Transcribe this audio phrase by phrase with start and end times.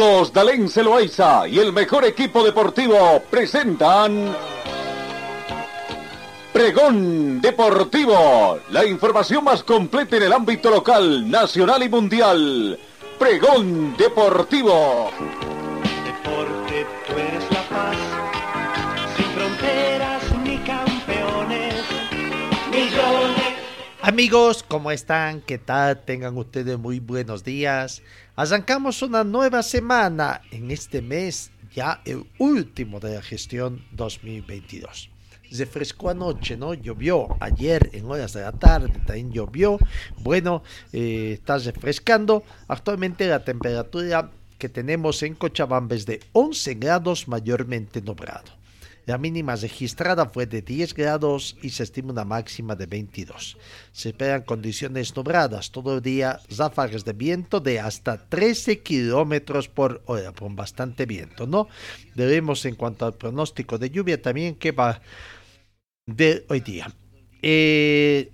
[0.00, 4.34] Carlos Dalén Celoaiza y el mejor equipo deportivo presentan
[6.54, 12.78] Pregón Deportivo, la información más completa en el ámbito local, nacional y mundial.
[13.18, 15.10] Pregón Deportivo.
[16.06, 17.96] Deporte, tú eres la paz,
[19.18, 21.74] sin fronteras ni campeones,
[22.70, 23.50] millones.
[24.00, 25.42] Amigos, ¿cómo están?
[25.42, 26.02] ¿Qué tal?
[26.02, 28.02] Tengan ustedes muy buenos días.
[28.40, 35.10] Arrancamos una nueva semana en este mes, ya el último de la gestión 2022.
[35.50, 36.72] Refrescó anoche, ¿no?
[36.72, 39.78] Llovió ayer en horas de la tarde, también llovió.
[40.22, 42.42] Bueno, eh, está refrescando.
[42.66, 48.59] Actualmente la temperatura que tenemos en Cochabamba es de 11 grados mayormente nublado.
[49.06, 53.56] La mínima registrada fue de 10 grados y se estima una máxima de 22.
[53.92, 60.02] Se esperan condiciones nubladas todo el día, ráfagas de viento de hasta 13 kilómetros por
[60.06, 61.68] hora, con bastante viento, ¿no?
[62.14, 65.00] Debemos en cuanto al pronóstico de lluvia también que va
[66.06, 66.92] de hoy día.
[67.42, 68.30] Eh,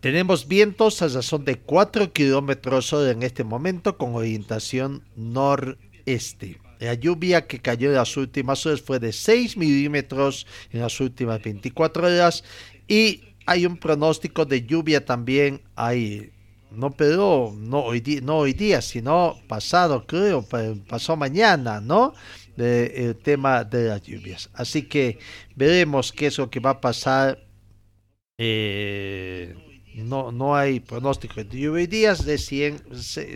[0.00, 6.59] tenemos vientos a razón de 4 kilómetros hora en este momento con orientación noreste.
[6.80, 11.42] La lluvia que cayó en las últimas horas fue de 6 milímetros en las últimas
[11.42, 12.42] 24 horas
[12.88, 16.32] y hay un pronóstico de lluvia también ahí.
[16.70, 20.46] No, pero no hoy, día, no hoy día, sino pasado, creo,
[20.88, 22.14] pasó mañana, ¿no?
[22.56, 24.48] El tema de las lluvias.
[24.54, 25.18] Así que
[25.56, 27.44] veremos qué es lo que va a pasar.
[28.38, 29.54] Eh,
[29.96, 32.82] no, no hay pronóstico de lluvia hoy día, de 100,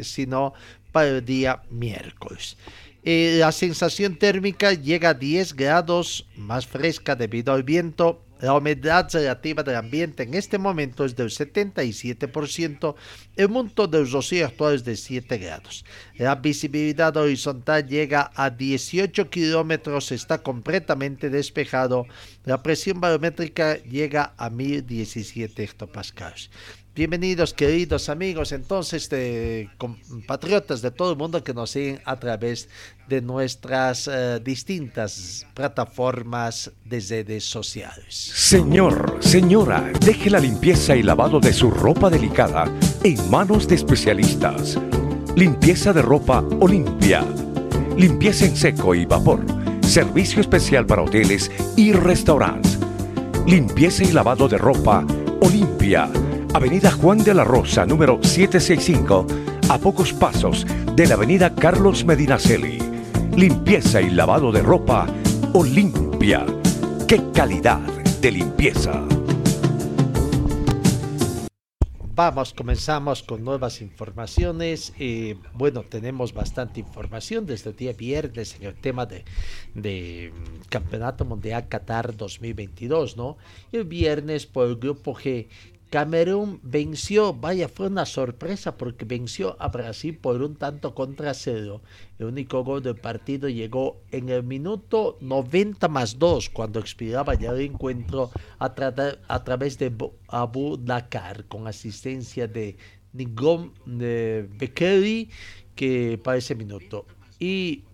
[0.03, 0.55] sino
[0.93, 2.57] para el día miércoles.
[3.07, 8.25] Eh, la sensación térmica llega a 10 grados más fresca debido al viento.
[8.41, 12.95] La humedad relativa del ambiente en este momento es del 77%.
[13.37, 15.85] El monto del rocío actual es de 7 grados.
[16.17, 22.07] La visibilidad horizontal llega a 18 kilómetros, está completamente despejado.
[22.45, 26.51] La presión barométrica llega a 1017 hectopascales.
[26.97, 32.69] Bienvenidos queridos amigos, entonces de compatriotas de todo el mundo que nos siguen a través
[33.09, 38.15] de nuestras uh, distintas plataformas de redes sociales.
[38.15, 42.72] Señor, señora, deje la limpieza y lavado de su ropa delicada
[43.03, 44.78] en manos de especialistas.
[45.34, 47.25] Limpieza de ropa Olimpia.
[47.99, 49.44] Limpieza en seco y vapor.
[49.82, 52.78] Servicio especial para hoteles y restaurantes.
[53.49, 55.05] Limpieza y lavado de ropa
[55.41, 56.09] Olimpia
[56.55, 59.27] Avenida Juan de la Rosa, número 765,
[59.71, 62.79] a pocos pasos de la Avenida Carlos Medinaceli.
[63.37, 65.09] Limpieza y lavado de ropa
[65.53, 66.47] Olimpia.
[67.09, 67.81] ¡Qué calidad
[68.21, 69.05] de limpieza!
[72.17, 74.93] Vamos, comenzamos con nuevas informaciones.
[75.01, 79.25] Eh, bueno, tenemos bastante información desde el día viernes en el tema de,
[79.75, 80.33] de
[80.69, 83.37] Campeonato Mundial Qatar 2022, ¿no?
[83.73, 85.49] El viernes por el grupo G
[85.94, 91.82] Camerún venció, vaya, fue una sorpresa porque venció a Brasil por un tanto contra cero.
[92.19, 97.53] El único gol del partido llegó en el minuto 90 más 2, cuando expiraba ya
[97.53, 99.93] el encuentro a, través de
[100.27, 102.76] Abu Dakar, con asistencia de
[103.12, 105.28] Nigom de
[105.76, 107.06] que para ese minuto.
[107.38, 107.84] Y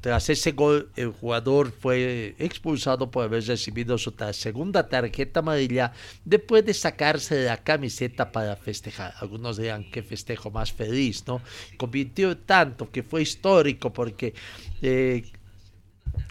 [0.00, 5.92] tras ese gol, el jugador fue expulsado por haber recibido su segunda tarjeta amarilla
[6.24, 9.14] después de sacarse la camiseta para festejar.
[9.20, 11.40] Algunos dirán que festejo más feliz, ¿no?
[11.76, 14.34] Convirtió tanto que fue histórico porque
[14.82, 15.24] eh,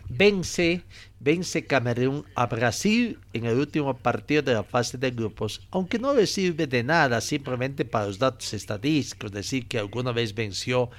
[0.10, 0.84] vence,
[1.19, 6.13] vence Camerún a Brasil en el último partido de la fase de grupos, aunque no
[6.13, 10.90] le sirve de nada simplemente para los datos estadísticos, decir que alguna vez venció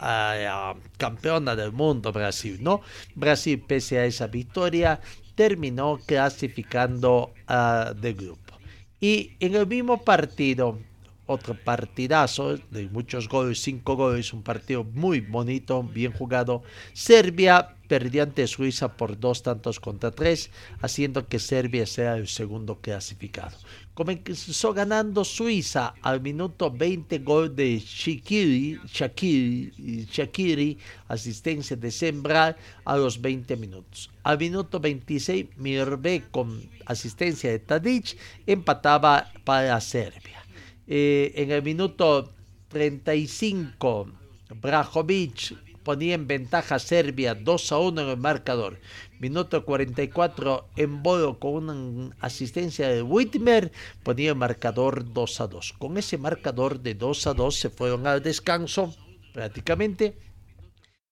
[0.00, 2.80] a, campeona del mundo Brasil, ¿no?
[3.14, 5.00] Brasil, pese a esa victoria,
[5.34, 8.58] terminó clasificando uh, de grupo.
[9.00, 10.78] Y en el mismo partido,
[11.26, 16.62] otro partidazo de muchos goles, cinco goles, un partido muy bonito, bien jugado.
[16.94, 20.50] Serbia perdió ante Suiza por dos tantos contra tres,
[20.80, 23.56] haciendo que Serbia sea el segundo clasificado.
[23.98, 30.78] Comenzó ganando Suiza al minuto 20 gol de Shakiri, Shakiri, Shakiri
[31.08, 34.08] asistencia de Sembrar a los 20 minutos.
[34.22, 38.16] Al minuto 26 Mirbe con asistencia de Tadic
[38.46, 40.46] empataba para Serbia.
[40.86, 42.32] Eh, en el minuto
[42.68, 44.12] 35
[44.60, 48.78] Brajovic ponía en ventaja Serbia 2 a 1 en el marcador.
[49.20, 53.72] Minuto 44 en Bodo con una asistencia de Whitmer
[54.02, 55.74] ponía el marcador 2 a 2.
[55.78, 58.94] Con ese marcador de 2 a 2 se fueron al descanso
[59.32, 60.16] prácticamente.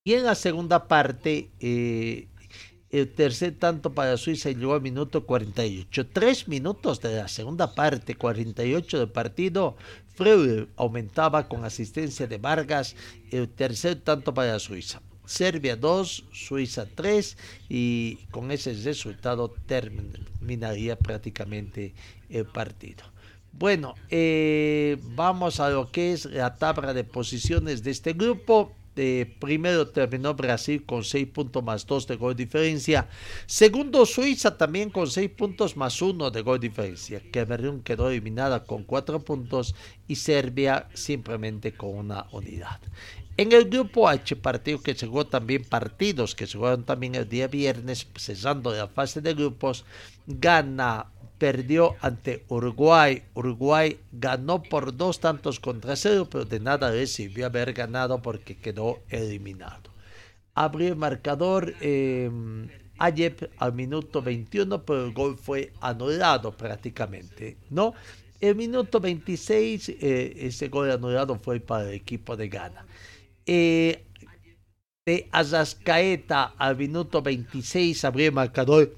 [0.05, 2.29] Y en la segunda parte eh,
[2.91, 6.07] el tercer tanto para Suiza llegó al minuto 48.
[6.09, 9.77] Tres minutos de la segunda parte, 48 del partido,
[10.15, 12.95] Freud aumentaba con asistencia de Vargas
[13.33, 15.03] el tercer tanto para Suiza.
[15.27, 17.37] Serbia 2, Suiza 3
[17.69, 21.95] y con ese resultado terminaría prácticamente
[22.31, 23.05] el partido.
[23.53, 28.76] Bueno, eh, vamos a lo que es la tabla de posiciones de este grupo
[29.39, 33.09] primero terminó Brasil con 6 puntos más 2 de gol diferencia.
[33.47, 37.21] Segundo Suiza también con 6 puntos más 1 de gol diferencia.
[37.31, 39.75] Camerún quedó eliminada con 4 puntos
[40.09, 42.81] y Serbia simplemente con una unidad.
[43.39, 47.29] En el grupo H, partido que se jugó también partidos que se jugaron también el
[47.29, 49.85] día viernes, cesando la fase de grupos,
[50.27, 53.23] gana perdió ante Uruguay.
[53.35, 58.57] Uruguay ganó por dos tantos contra cero, pero de nada le sirvió haber ganado porque
[58.57, 59.91] quedó eliminado.
[60.55, 62.31] Abrió el marcador eh,
[62.99, 67.93] Ayep al minuto 21, pero el gol fue anulado prácticamente, ¿no?
[68.41, 72.87] El minuto 26, eh, ese gol anulado fue para el equipo de Ghana.
[73.47, 74.03] Eh,
[75.07, 78.93] de Azascaeta al minuto 26 abrió el marcador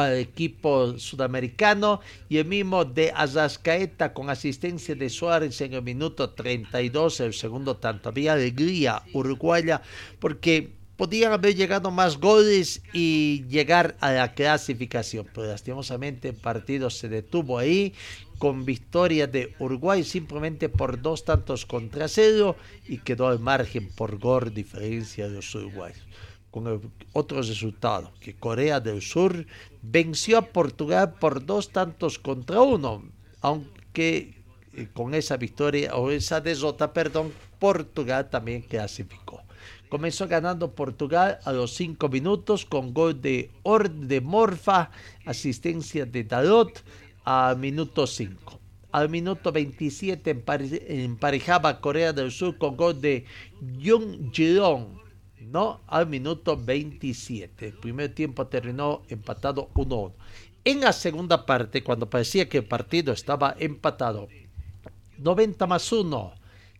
[0.00, 2.00] para equipo sudamericano
[2.30, 7.76] y el mismo de Azascaeta con asistencia de Suárez en el minuto 32, el segundo
[7.76, 8.08] tanto.
[8.08, 9.82] Había alegría uruguaya
[10.18, 16.88] porque podían haber llegado más goles y llegar a la clasificación, pero lastimosamente el partido
[16.88, 17.92] se detuvo ahí
[18.38, 22.56] con victoria de Uruguay simplemente por dos tantos contra cero
[22.88, 26.09] y quedó al margen por gol diferencia de los uruguayos
[26.50, 29.46] con otro resultado, que Corea del Sur
[29.82, 33.04] venció a Portugal por dos tantos contra uno,
[33.40, 34.34] aunque
[34.74, 39.42] eh, con esa victoria o esa desota, perdón, Portugal también clasificó.
[39.88, 44.90] Comenzó ganando Portugal a los cinco minutos con gol de Ord de Morfa,
[45.26, 46.84] asistencia de Dalot
[47.24, 48.60] a minuto 5.
[48.92, 50.44] Al minuto 27
[50.88, 53.24] emparejaba Corea del Sur con gol de
[53.82, 54.99] Jung Jeong
[55.40, 57.68] no al minuto 27.
[57.68, 60.12] El primer tiempo terminó empatado 1-1.
[60.64, 64.28] En la segunda parte, cuando parecía que el partido estaba empatado,
[65.18, 66.32] 90 más 1,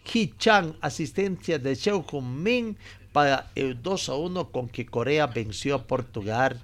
[0.05, 2.77] Hee Chang, asistencia de Cheo Min
[3.13, 6.61] para el 2 1 con que Corea venció a Portugal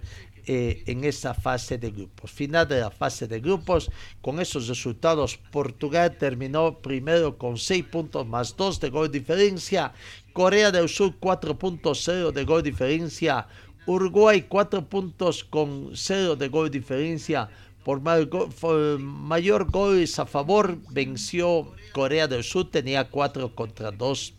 [0.49, 2.31] eh, en esa fase de grupos.
[2.31, 3.91] Final de la fase de grupos,
[4.21, 9.93] con esos resultados, Portugal terminó primero con 6 puntos más 2 de gol diferencia,
[10.33, 13.49] Corea del Sur 4.0 de gol diferencia,
[13.87, 17.49] Uruguay 4 puntos con 0 de gol diferencia,
[17.83, 24.35] por mayor goles a favor venció Corea del Sur, tenía 4 contra 2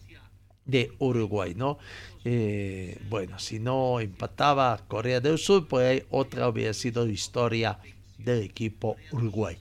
[0.66, 1.80] de Uruguay, ¿no?
[2.30, 7.80] Eh, bueno, si no empataba Corea del Sur, pues otra hubiera sido historia
[8.18, 9.58] del equipo Uruguay.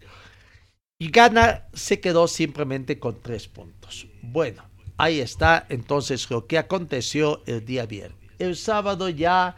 [0.98, 4.08] Y Ghana se quedó simplemente con tres puntos.
[4.20, 4.64] Bueno,
[4.96, 8.18] ahí está entonces lo que aconteció el día viernes.
[8.40, 9.54] El sábado ya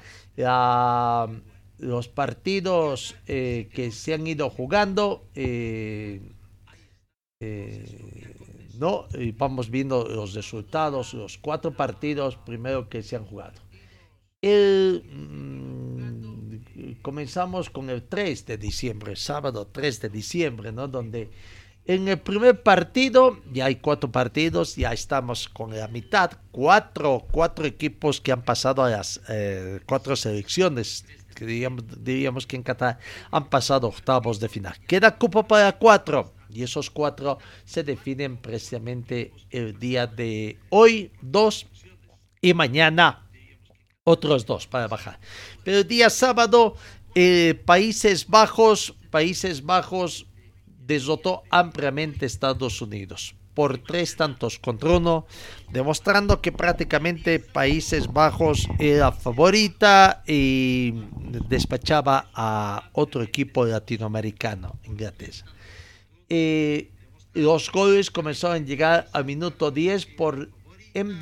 [1.79, 6.21] los partidos eh, que se han ido jugando eh,
[8.78, 9.06] ¿no?
[9.18, 13.61] Y vamos viendo los resultados, los cuatro partidos primero que se han jugado.
[14.42, 15.78] Mm,
[17.02, 20.87] comenzamos con el 3 de diciembre, sábado 3 de diciembre, ¿no?
[20.87, 21.30] Donde
[21.88, 27.64] en el primer partido, ya hay cuatro partidos, ya estamos con la mitad, cuatro, cuatro
[27.64, 32.99] equipos que han pasado a las eh, cuatro selecciones, que diríamos, que en Qatar
[33.30, 34.75] han pasado octavos de final.
[34.87, 41.67] Queda cupo para cuatro y esos cuatro se definen precisamente el día de hoy, dos,
[42.40, 43.28] y mañana
[44.05, 45.19] otros dos para bajar.
[45.64, 46.76] Pero el día sábado,
[47.14, 50.26] eh, Países Bajos, Países Bajos
[50.87, 55.26] desotó ampliamente Estados Unidos por tres tantos contra uno,
[55.73, 60.95] demostrando que prácticamente Países Bajos era favorita y
[61.49, 65.45] despachaba a otro equipo latinoamericano, Inglaterra.
[66.28, 66.90] Eh,
[67.35, 70.50] los goles comenzaron a llegar al minuto 10 por
[70.94, 71.18] M.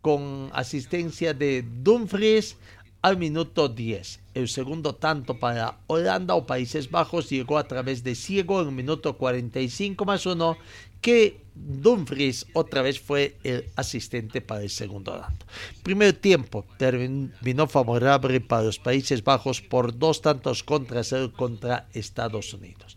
[0.00, 2.56] Con asistencia de Dumfries
[3.02, 4.20] al minuto 10.
[4.34, 8.74] El segundo tanto para Holanda o Países Bajos llegó a través de Ciego en el
[8.74, 10.58] minuto 45 más 1
[11.00, 15.46] que Dumfries otra vez fue el asistente para el segundo tanto.
[15.82, 22.52] Primer tiempo terminó favorable para los Países Bajos por dos tantos contra cero contra Estados
[22.52, 22.96] Unidos.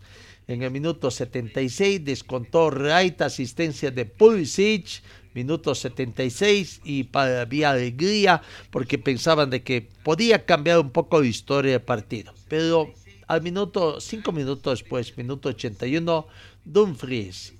[0.50, 5.00] En el minuto 76 descontó Wright asistencia de Pulisic,
[5.32, 8.42] minuto 76 y para había alegría
[8.72, 12.34] porque pensaban de que podía cambiar un poco la historia del partido.
[12.48, 12.92] Pero
[13.28, 16.26] al minuto, cinco minutos después, minuto 81,
[16.64, 17.54] Dumfries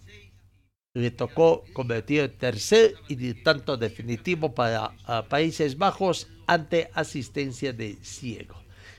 [0.95, 4.97] le tocó convertir el tercer y tanto definitivo para
[5.29, 8.57] Países Bajos ante asistencia de Ciego.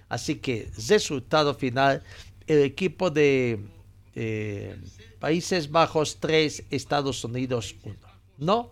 [0.07, 2.01] Así que resultado final,
[2.48, 3.60] el equipo de
[5.20, 7.96] Países Bajos 3, Estados Unidos 1.
[8.38, 8.72] ¿No?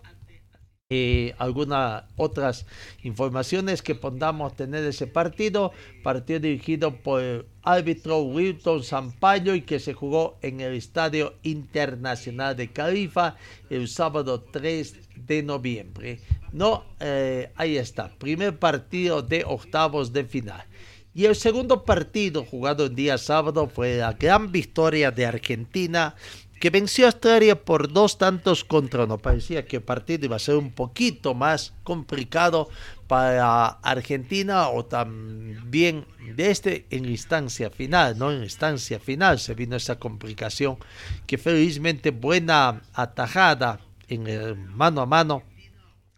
[0.92, 2.66] Eh, algunas otras
[3.04, 5.70] informaciones que podamos tener ese partido.
[6.02, 12.56] Partido dirigido por el árbitro Wilton Sampaio y que se jugó en el Estadio Internacional
[12.56, 13.36] de Califa
[13.70, 16.18] el sábado 3 de noviembre.
[16.52, 18.08] No, eh, ahí está.
[18.18, 20.64] Primer partido de octavos de final.
[21.12, 26.14] Y el segundo partido jugado el día sábado fue la gran victoria de Argentina
[26.60, 29.18] que venció a Australia por dos tantos contra uno.
[29.18, 32.68] Parecía que el partido iba a ser un poquito más complicado
[33.08, 36.04] para Argentina o también
[36.36, 38.30] de este en instancia final, ¿no?
[38.30, 40.78] En instancia final se vino esa complicación
[41.26, 45.42] que felizmente buena atajada en el mano a mano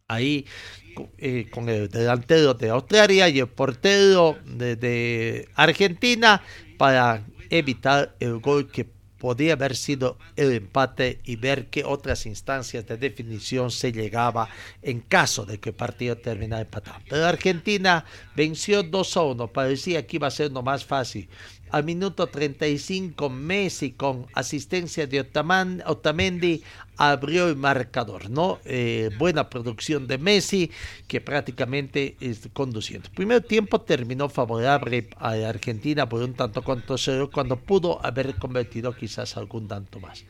[0.09, 0.47] ahí
[1.19, 6.43] eh, con el delantero de Australia y el portero de, Argentina
[6.79, 8.87] para evitar el gol que
[9.19, 14.49] podía haber sido el empate y ver qué otras instancias de definición se llegaba
[14.83, 16.99] en caso de que el partido terminara empatado.
[17.09, 21.29] Pero Argentina venció 2 a 1, parecía que iba a ser lo más fácil,
[21.73, 25.21] al minuto 35 Messi con asistencia de
[25.87, 26.63] Otamendi
[26.99, 28.59] abrió el marcador, ¿no?
[28.67, 30.71] Eh, buena producción de Messi
[31.09, 33.09] que prácticamente es conduciendo.
[33.15, 38.95] primer tiempo terminó favorable a Argentina por un tanto contra cero cuando pudo haber convertido
[38.95, 40.25] quizás algún tanto más.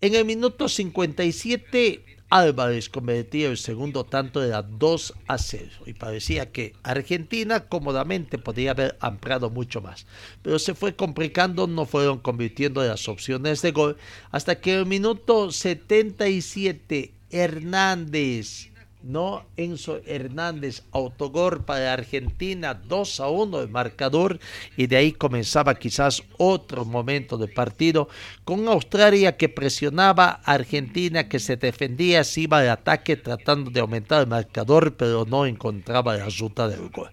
[0.00, 5.94] En el minuto 57 Álvarez convertía el segundo tanto de las 2 a 0 y
[5.94, 10.06] parecía que Argentina cómodamente podía haber ampliado mucho más,
[10.42, 13.96] pero se fue complicando, no fueron convirtiendo las opciones de gol
[14.30, 18.69] hasta que el minuto 77 Hernández
[19.02, 24.40] no Enzo Hernández, autogol para Argentina, 2 a 1 el marcador,
[24.76, 28.08] y de ahí comenzaba quizás otro momento de partido
[28.44, 33.80] con Australia que presionaba a Argentina que se defendía, se iba al ataque tratando de
[33.80, 37.10] aumentar el marcador, pero no encontraba la ruta del gol.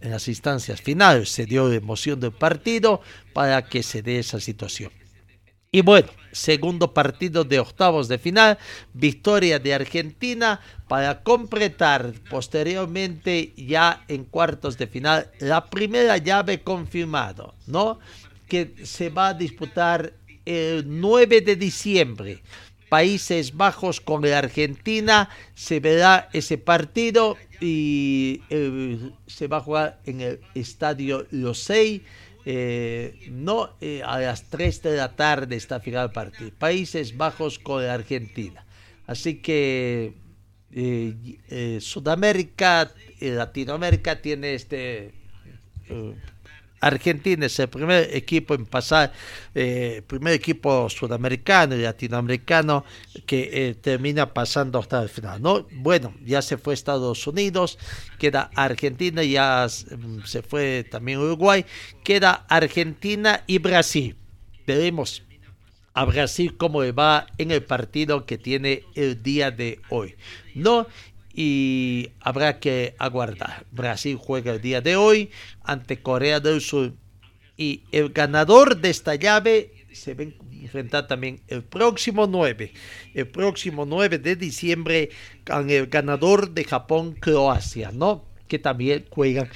[0.00, 3.02] En las instancias finales se dio emoción del partido
[3.34, 4.90] para que se dé esa situación.
[5.70, 8.58] Y bueno, segundo partido de octavos de final,
[8.92, 17.54] victoria de Argentina para completar posteriormente ya en cuartos de final la primera llave confirmado,
[17.66, 17.98] ¿no?
[18.48, 20.12] Que se va a disputar
[20.44, 22.42] el 9 de diciembre.
[22.88, 30.00] Países Bajos con la Argentina, se verá ese partido y eh, se va a jugar
[30.06, 32.02] en el estadio Losey
[32.52, 36.50] eh, no eh, a las 3 de la tarde está final partido.
[36.58, 38.66] Países Bajos con Argentina.
[39.06, 40.14] Así que
[40.72, 42.90] eh, Sudamérica
[43.20, 45.14] Latinoamérica tiene este
[46.80, 49.12] Argentina es el primer equipo en pasar,
[49.54, 52.84] eh, primer equipo sudamericano y latinoamericano
[53.26, 55.42] que eh, termina pasando hasta el final.
[55.42, 55.66] ¿no?
[55.72, 57.78] Bueno, ya se fue Estados Unidos,
[58.18, 61.64] queda Argentina, ya mm, se fue también Uruguay,
[62.02, 64.16] queda Argentina y Brasil.
[64.66, 65.22] Veremos
[65.92, 70.14] a Brasil cómo va en el partido que tiene el día de hoy.
[70.54, 70.86] No,
[71.34, 73.66] y habrá que aguardar.
[73.70, 75.30] Brasil juega el día de hoy
[75.62, 76.94] ante Corea del Sur
[77.56, 82.72] y el ganador de esta llave se va a enfrentar también el próximo 9,
[83.14, 85.10] el próximo 9 de diciembre
[85.44, 88.24] con el ganador de Japón-Croacia, ¿no?
[88.48, 89.48] Que también juegan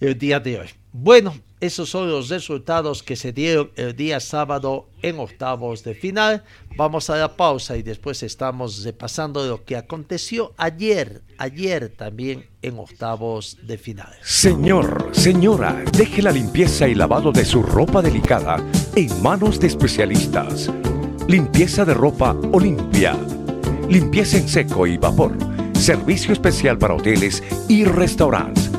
[0.00, 0.68] el día de hoy.
[0.92, 6.44] Bueno, esos son los resultados que se dieron el día sábado en octavos de final.
[6.76, 12.78] Vamos a la pausa y después estamos repasando lo que aconteció ayer, ayer también en
[12.78, 14.12] octavos de final.
[14.22, 18.62] Señor, señora, deje la limpieza y lavado de su ropa delicada
[18.94, 20.70] en manos de especialistas.
[21.26, 23.16] Limpieza de ropa Olimpia.
[23.88, 25.32] Limpieza en seco y vapor.
[25.72, 28.70] Servicio especial para hoteles y restaurantes.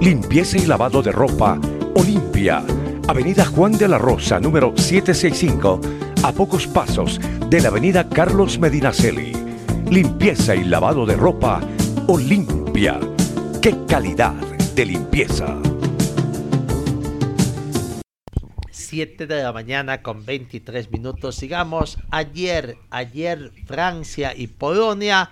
[0.00, 1.60] Limpieza y lavado de ropa
[1.94, 2.62] Olimpia,
[3.08, 5.80] Avenida Juan de la Rosa, número 765,
[6.22, 9.32] a pocos pasos de la Avenida Carlos Medinaceli.
[9.90, 11.60] Limpieza y lavado de ropa
[12.06, 13.00] Olimpia.
[13.62, 14.34] ¡Qué calidad
[14.74, 15.58] de limpieza!
[18.70, 21.34] 7 de la mañana con 23 minutos.
[21.34, 21.98] Sigamos.
[22.10, 25.30] Ayer, ayer Francia y Polonia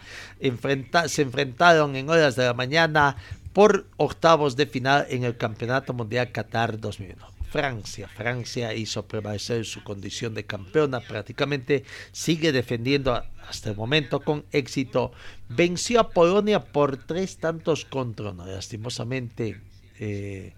[1.07, 3.17] se enfrentaron en horas de la mañana
[3.57, 7.25] por octavos de final en el Campeonato Mundial Qatar 2001.
[7.51, 11.83] Francia, Francia hizo prevalecer su condición de campeona, prácticamente
[12.13, 15.11] sigue defendiendo hasta el momento con éxito.
[15.49, 18.45] Venció a Polonia por tres tantos contra uno.
[18.45, 19.59] Lastimosamente,
[20.01, 20.53] eh,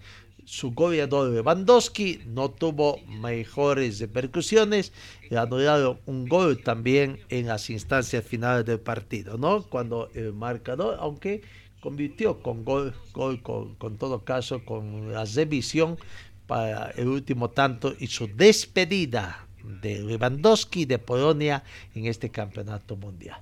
[0.44, 4.92] su goleador Lewandowski no tuvo mejores repercusiones
[5.30, 9.62] y anularon un gol también en las instancias finales del partido, ¿no?
[9.62, 11.42] Cuando el marcador, aunque
[11.80, 15.96] convirtió con gol, gol con, todo caso, con la revisión
[16.46, 19.46] para el último tanto y su despedida
[19.82, 21.62] de Lewandowski de Polonia
[21.94, 23.40] en este campeonato mundial.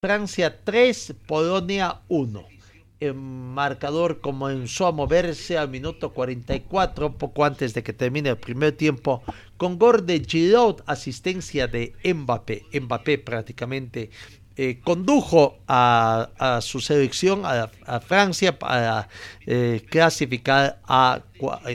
[0.00, 2.46] Francia 3, Polonia 1.
[3.00, 8.72] El marcador comenzó a moverse al minuto 44, poco antes de que termine el primer
[8.72, 9.22] tiempo,
[9.56, 12.66] con gol de Giroud, asistencia de Mbappé.
[12.78, 14.10] Mbappé prácticamente
[14.62, 19.08] eh, condujo a, su selección, a, Francia, para
[19.46, 21.22] eh, clasificar a,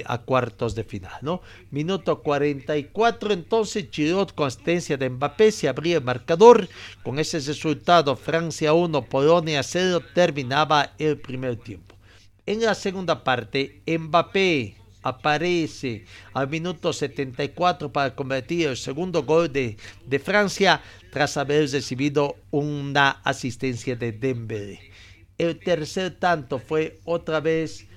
[0.06, 1.42] a, cuartos de final.
[1.72, 6.70] Minuto 44, entonces Giroud con asistencia de Mbappé se abría el marcador.
[7.04, 11.96] Con ese resultado, Francia 1, Polonia 0, terminaba el primer tiempo.
[12.46, 14.76] En la segunda parte, Mbappé
[15.06, 20.82] aparece al minuto 74 para convertir el segundo gol de, de Francia
[21.12, 24.80] tras haber recibido una asistencia de Dembélé.
[25.38, 27.88] El tercer tanto fue otra vez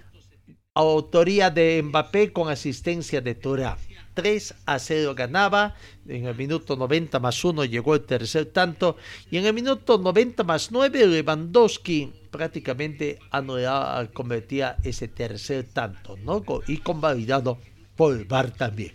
[0.74, 3.78] autoría de Mbappé con asistencia de Torah.
[4.12, 8.96] 3 a 0 ganaba, en el minuto 90 más 1 llegó el tercer tanto
[9.30, 16.44] y en el minuto 90 más 9 Lewandowski prácticamente anulaba, convertía ese tercer tanto ¿no?
[16.66, 17.58] y convalidado
[17.96, 18.94] por VAR también.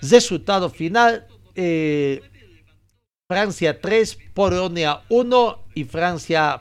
[0.00, 2.20] Resultado final, eh,
[3.28, 6.60] Francia 3, Polonia 1 y Francia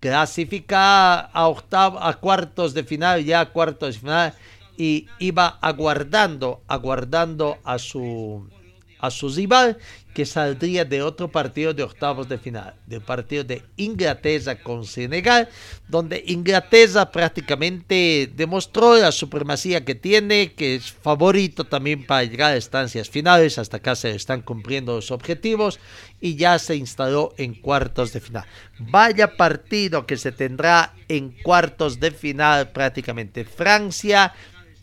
[0.00, 4.34] clasifica a octavo, a cuartos de final, ya a cuartos de final
[4.76, 8.48] y iba aguardando, aguardando a su
[8.98, 9.78] a su rival
[10.18, 15.48] que saldría de otro partido de octavos de final, del partido de Inglaterra con Senegal,
[15.86, 22.56] donde Inglaterra prácticamente demostró la supremacía que tiene, que es favorito también para llegar a
[22.56, 25.78] estancias finales, hasta acá se están cumpliendo los objetivos
[26.20, 28.44] y ya se instaló en cuartos de final.
[28.80, 33.44] Vaya partido que se tendrá en cuartos de final prácticamente.
[33.44, 34.34] Francia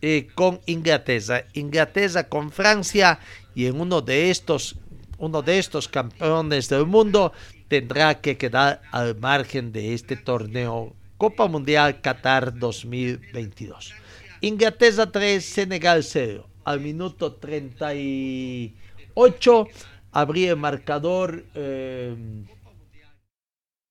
[0.07, 3.17] eh, con Inglaterra, Inglaterra con Francia
[3.55, 4.75] y en uno de estos,
[5.17, 7.33] uno de estos campeones del mundo
[7.69, 13.95] tendrá que quedar al margen de este torneo Copa Mundial Qatar 2022.
[14.41, 16.47] Inglaterra 3, Senegal 0.
[16.65, 19.67] Al minuto 38
[20.11, 22.15] abría marcador eh,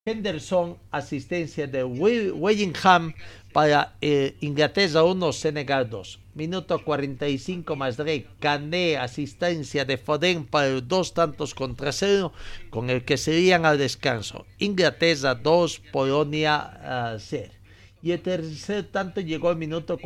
[0.06, 3.14] Henderson, asistencia de Willingham
[3.54, 6.20] para eh, Inglaterra 1, Senegal 2.
[6.34, 12.34] Minuto 45 más Drake, Cané, asistencia de Foden para dos tantos contra cero,
[12.68, 14.44] con el que serían al descanso.
[14.58, 17.50] Inglaterra 2, Polonia 0.
[18.02, 19.98] Y el tercer tanto llegó al minuto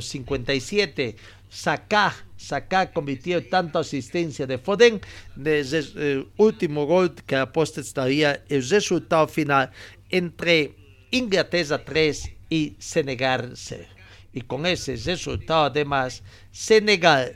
[0.00, 1.14] 57.
[1.48, 5.00] Saka, Saka convirtió tanto asistencia de Foden,
[5.36, 9.70] desde el último gol que apuesta estaría el resultado final
[10.10, 10.74] entre
[11.10, 13.84] Inglaterra 3 y Senegal 0.
[14.32, 17.34] Y con ese resultado además, Senegal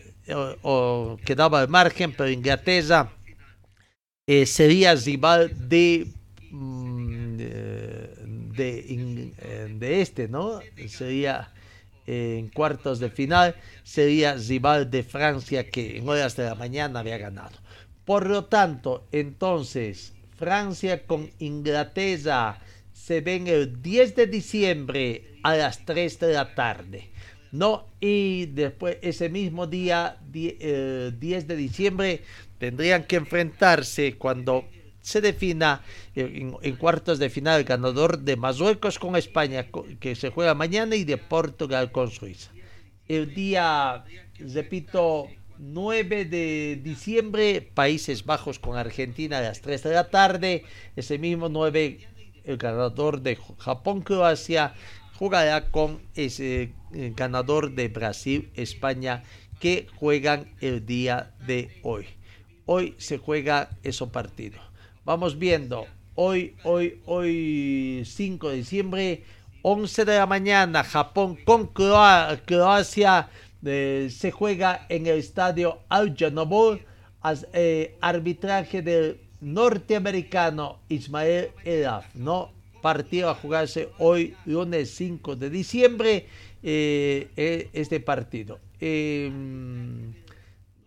[1.24, 3.12] quedaba al margen, pero Inglaterra
[4.26, 6.08] eh, sería rival de,
[6.50, 8.14] mm, eh,
[8.56, 10.60] de, eh, de, este, ¿no?
[10.88, 11.52] Sería
[12.06, 17.18] en cuartos de final, sería rival de Francia que en horas de la mañana había
[17.18, 17.56] ganado.
[18.04, 22.60] Por lo tanto, entonces, Francia con Inglaterra
[22.92, 27.10] se ven el 10 de diciembre a las 3 de la tarde.
[27.52, 27.86] ¿no?
[28.00, 32.22] Y después, ese mismo día, 10 eh, de diciembre,
[32.58, 34.66] tendrían que enfrentarse cuando
[35.06, 35.82] se defina
[36.16, 39.68] en, cuartos de final el ganador de Marruecos con España,
[40.00, 42.50] que se juega mañana, y de Portugal con Suiza.
[43.06, 44.04] El día,
[44.40, 50.64] repito, 9 de diciembre, Países Bajos con Argentina a las 3 de la tarde.
[50.96, 52.00] Ese mismo 9,
[52.42, 54.74] el ganador de Japón-Croacia
[55.14, 59.22] jugará con ese ganador de Brasil-España
[59.60, 62.06] que juegan el día de hoy.
[62.64, 64.66] Hoy se juega ese partido.
[65.06, 65.86] Vamos viendo.
[66.16, 69.22] Hoy, hoy, hoy, 5 de diciembre,
[69.62, 73.28] 11 de la mañana, Japón con Croacia
[73.64, 76.16] eh, se juega en el estadio Al
[77.52, 82.50] eh, arbitraje del norteamericano Ismael Elaf, ¿no?
[82.82, 86.26] Partido a jugarse hoy, lunes 5 de diciembre,
[86.64, 88.58] eh, este partido.
[88.80, 90.14] Em,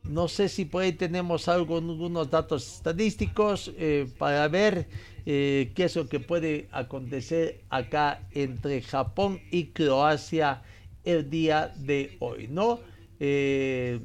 [0.09, 3.71] no sé si por ahí tenemos algunos datos estadísticos
[4.17, 4.87] para ver
[5.23, 10.63] qué es lo que puede acontecer acá entre Japón y Croacia
[11.03, 12.79] el día de hoy, ¿no?
[13.19, 13.99] Eh,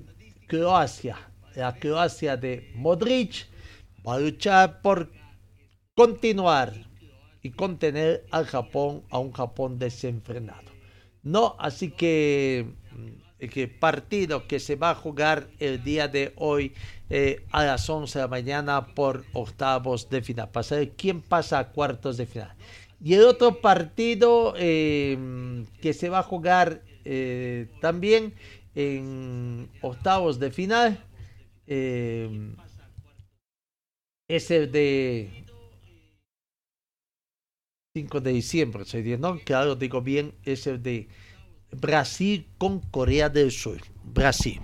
[0.46, 1.16] Croacia,
[1.54, 3.46] la Croacia de Modric
[4.06, 5.10] va a luchar por
[5.94, 6.72] continuar
[7.42, 10.72] y contener al Japón, a un Japón desenfrenado.
[11.22, 12.66] No, así que
[13.44, 16.72] el mm, partido que se va a jugar el día de hoy
[17.10, 21.58] eh, a las 11 de la mañana por octavos de final, para saber quién pasa
[21.58, 22.54] a cuartos de final.
[23.02, 25.18] Y el otro partido eh,
[25.82, 28.34] que se va a jugar eh, también
[28.74, 31.04] en octavos de final
[31.66, 32.54] eh,
[34.28, 35.44] es el de
[37.94, 38.84] 5 de diciembre,
[39.18, 39.38] ¿no?
[39.40, 41.08] Claro, digo bien, es el de
[41.74, 43.80] Brasil con Corea del Sur.
[44.04, 44.60] Brasil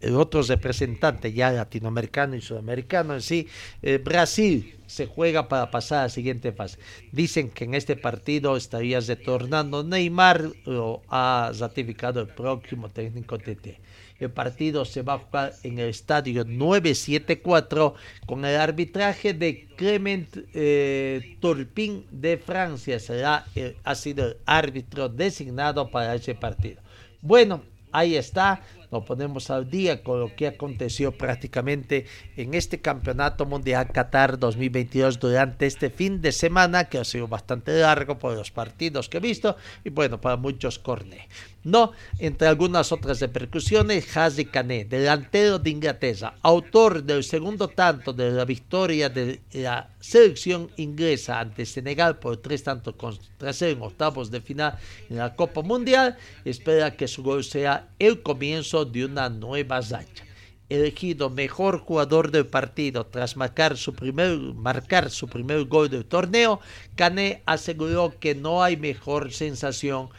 [0.00, 3.48] el otro representante ya latinoamericano y sudamericano en sí,
[3.82, 6.78] eh, Brasil se juega para pasar a la siguiente fase.
[7.12, 13.80] Dicen que en este partido estaría retornando Neymar, lo ha ratificado el próximo técnico TT.
[14.18, 17.94] El partido se va a jugar en el estadio 974
[18.26, 22.98] con el arbitraje de Clement eh, Turpin de Francia.
[22.98, 23.46] Será,
[23.84, 26.82] ha sido el árbitro designado para ese partido.
[27.22, 33.44] Bueno, ahí está nos ponemos al día con lo que aconteció prácticamente en este Campeonato
[33.44, 38.50] Mundial Qatar 2022 durante este fin de semana que ha sido bastante largo por los
[38.50, 41.28] partidos que he visto y bueno, para muchos corne.
[41.68, 48.30] No, entre algunas otras repercusiones, Hazi Kane, delantero de Inglaterra, autor del segundo tanto de
[48.30, 54.30] la victoria de la selección inglesa ante Senegal por tres tantos contra cero en octavos
[54.30, 54.78] de final
[55.10, 60.24] en la Copa Mundial, espera que su gol sea el comienzo de una nueva racha.
[60.70, 66.60] Elegido mejor jugador del partido tras marcar su primer, marcar su primer gol del torneo,
[66.94, 70.10] Kane aseguró que no hay mejor sensación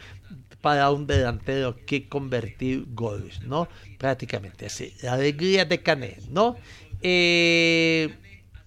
[0.62, 3.68] para un delantero que convertir goles, ¿no?
[3.98, 4.94] Prácticamente así.
[5.02, 6.58] La alegría de Canet, ¿no?
[7.02, 8.10] Eh,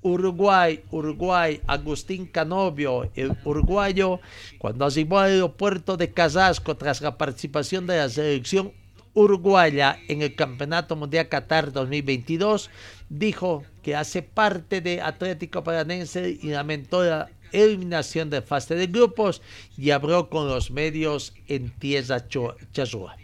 [0.03, 4.21] Uruguay, Uruguay, Agustín Canovio, el uruguayo,
[4.59, 8.73] cuando arribó al aeropuerto de Casasco tras la participación de la selección
[9.15, 12.71] uruguaya en el Campeonato Mundial Qatar 2022,
[13.11, 19.43] dijo que hace parte de Atlético Paranense y lamentó la eliminación de fase de grupos
[19.77, 22.27] y habló con los medios en tierra
[22.73, 23.17] chazúa.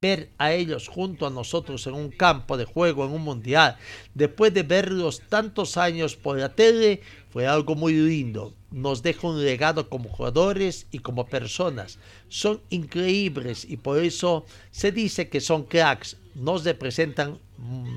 [0.00, 3.76] Ver a ellos junto a nosotros en un campo de juego en un mundial,
[4.14, 8.52] después de verlos tantos años por la tele, fue algo muy lindo.
[8.72, 11.98] Nos deja un legado como jugadores y como personas.
[12.28, 16.16] Son increíbles y por eso se dice que son cracks.
[16.34, 17.38] Nos representan,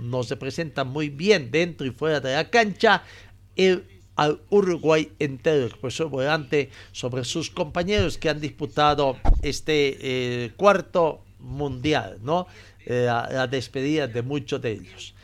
[0.04, 3.04] nos representan muy bien dentro y fuera de la cancha.
[4.16, 12.20] Al Uruguay entero, expresó volante sobre sus compañeros que han disputado este eh, cuarto mundial,
[12.22, 12.48] ¿no?
[12.86, 15.16] Eh, la, despedida de muchos de ellos.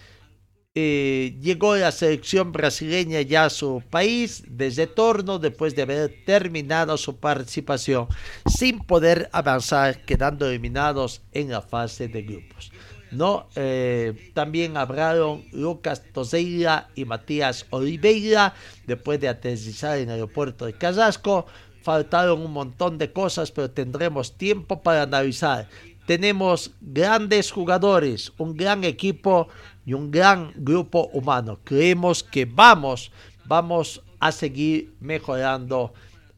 [0.73, 6.95] Eh, llegó la selección brasileña ya a su país desde torno después de haber terminado
[6.95, 8.07] su participación
[8.45, 12.71] sin poder avanzar, quedando eliminados en la fase de grupos.
[13.11, 13.47] ¿No?
[13.55, 18.53] Eh, también hablaron Lucas Toseira y Matías Oliveira
[18.87, 21.45] después de aterrizar en el aeropuerto de Carrasco.
[21.83, 25.67] Faltaron un montón de cosas, pero tendremos tiempo para analizar.
[26.05, 29.47] Tenemos grandes jugadores, un gran equipo
[29.85, 31.59] y un gran grupo humano.
[31.63, 33.11] Creemos que vamos,
[33.45, 35.93] vamos a seguir mejorando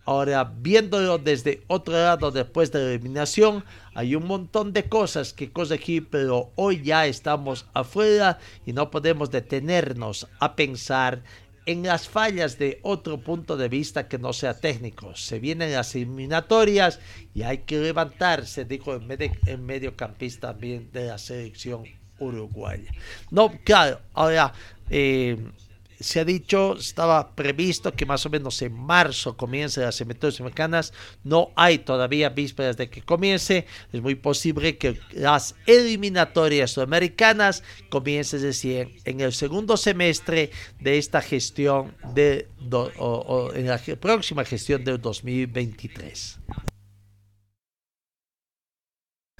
[0.05, 3.63] Ahora, viéndolo desde otro lado después de la eliminación,
[3.95, 9.32] hay un montón de cosas que corregir, pero hoy ya estamos afuera y no podemos
[9.32, 11.23] detenernos a pensar
[11.65, 15.15] en las fallas de otro punto de vista que no sea técnico.
[15.15, 16.99] Se vienen las eliminatorias
[17.34, 21.84] y hay que levantarse, dijo el, mediocampista también de la selección
[22.19, 22.91] uruguaya.
[23.32, 24.53] No, claro, ahora...
[24.89, 25.38] Eh,
[26.03, 30.93] se ha dicho, estaba previsto que más o menos en marzo comience las eliminatorias americanas.
[31.23, 33.65] No hay todavía vísperas de que comience.
[33.91, 38.43] Es muy posible que las eliminatorias sudamericanas comiencen,
[39.05, 42.49] en el segundo semestre de esta gestión de,
[42.97, 46.39] o en la próxima gestión del 2023.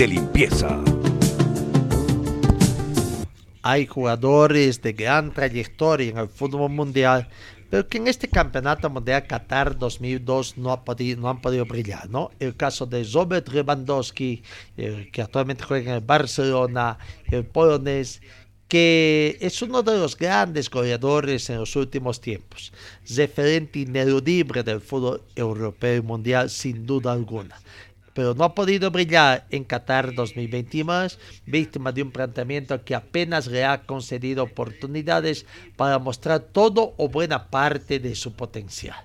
[0.00, 0.82] De limpieza.
[3.60, 7.28] Hay jugadores de gran trayectoria en el fútbol mundial,
[7.68, 12.08] pero que en este campeonato mundial Qatar 2002 no, ha podido, no han podido brillar,
[12.08, 12.30] ¿no?
[12.40, 14.42] El caso de Robert Lewandowski,
[15.12, 16.96] que actualmente juega en el Barcelona,
[17.30, 18.22] el polonés,
[18.68, 22.72] que es uno de los grandes goleadores en los últimos tiempos,
[23.16, 27.60] referente ineludible del fútbol europeo y mundial sin duda alguna
[28.14, 31.08] pero no ha podido brillar en Qatar 2021,
[31.46, 35.46] víctima de un planteamiento que apenas le ha concedido oportunidades
[35.76, 38.96] para mostrar todo o buena parte de su potencial.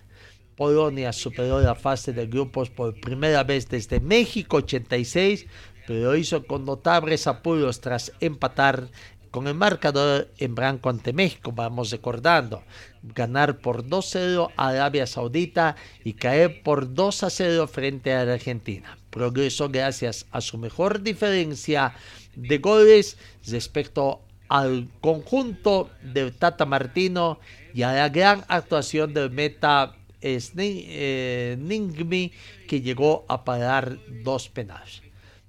[0.56, 5.46] Polonia superó la fase de grupos por primera vez desde México 86,
[5.86, 8.90] pero hizo con notables apuros tras empatar
[9.36, 12.64] con el marcador en blanco ante México, vamos recordando,
[13.04, 18.98] ganar por 2-0 a Arabia Saudita y caer por 2-0 frente a Argentina.
[19.10, 21.94] Progresó gracias a su mejor diferencia
[22.34, 27.38] de goles respecto al conjunto de Tata Martino
[27.74, 32.32] y a la gran actuación del meta eh, Ningmi
[32.70, 35.02] que llegó a parar dos penales.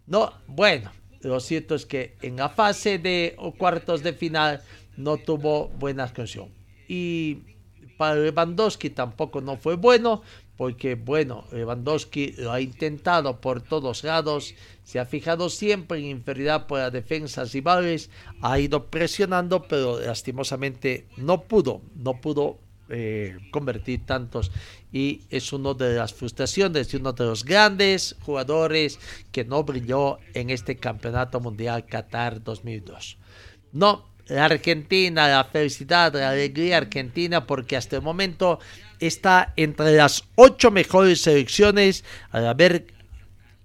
[0.08, 4.62] No, bueno, lo cierto es que en la fase de cuartos de final
[4.96, 6.48] no tuvo buena actuación.
[6.88, 7.38] Y
[7.96, 10.22] para Lewandowski tampoco no fue bueno,
[10.56, 16.66] porque bueno, Lewandowski lo ha intentado por todos lados, se ha fijado siempre en inferioridad
[16.66, 24.06] por las defensas rivales, ha ido presionando, pero lastimosamente no pudo, no pudo eh, convertir
[24.06, 24.52] tantos
[24.96, 28.98] y es una de las frustraciones de uno de los grandes jugadores
[29.30, 33.18] que no brilló en este campeonato mundial Qatar 2002.
[33.72, 38.58] No, la Argentina, la felicidad, la alegría argentina porque hasta el momento
[38.98, 42.86] está entre las ocho mejores selecciones al haber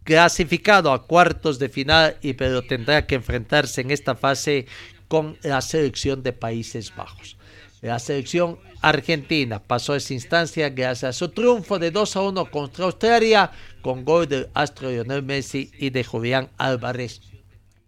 [0.04, 4.66] clasificado a cuartos de final y pero tendrá que enfrentarse en esta fase
[5.08, 7.38] con la selección de Países Bajos.
[7.82, 12.86] La selección argentina pasó esa instancia gracias a su triunfo de 2 a 1 contra
[12.86, 17.22] Australia con gol del astro Lionel Messi y de Julián Álvarez.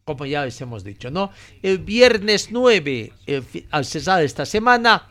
[0.04, 1.32] Como ya les hemos dicho, ¿no?
[1.62, 3.14] El viernes 9,
[3.70, 5.10] al cesar esta semana,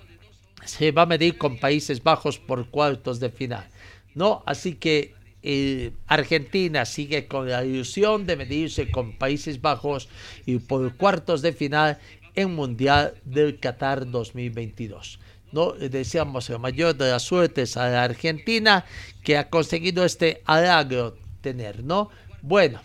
[0.64, 3.68] se va a medir con Países Bajos por cuartos de final,
[4.14, 4.42] ¿no?
[4.46, 5.14] Así que
[5.44, 10.08] eh, Argentina sigue con la ilusión de medirse con Países Bajos
[10.44, 11.98] y por cuartos de final
[12.34, 15.18] en Mundial del Qatar 2022.
[15.52, 15.72] ¿no?
[15.72, 18.84] Deseamos la mayor de las suertes a la Argentina
[19.22, 22.08] que ha conseguido este halago tener, ¿no?
[22.40, 22.80] Bueno,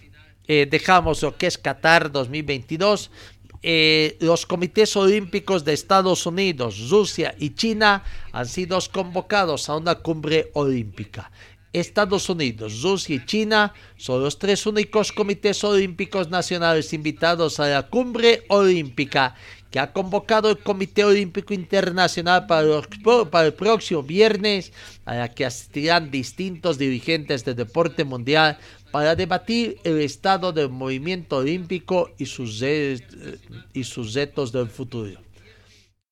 [0.48, 3.12] eh, dejamos lo que es Qatar 2022.
[3.64, 9.96] Eh, los comités olímpicos de Estados Unidos, Rusia y China han sido convocados a una
[9.96, 11.32] cumbre olímpica.
[11.74, 17.84] Estados Unidos, Rusia y China son los tres únicos comités olímpicos nacionales invitados a la
[17.88, 19.36] cumbre olímpica
[19.70, 24.72] que ha convocado el Comité Olímpico Internacional para, el próximo viernes,
[25.06, 28.58] a la que asistirán distintos dirigentes del deporte mundial
[28.92, 35.27] para debatir el estado del movimiento olímpico y sus, y sus retos del futuro.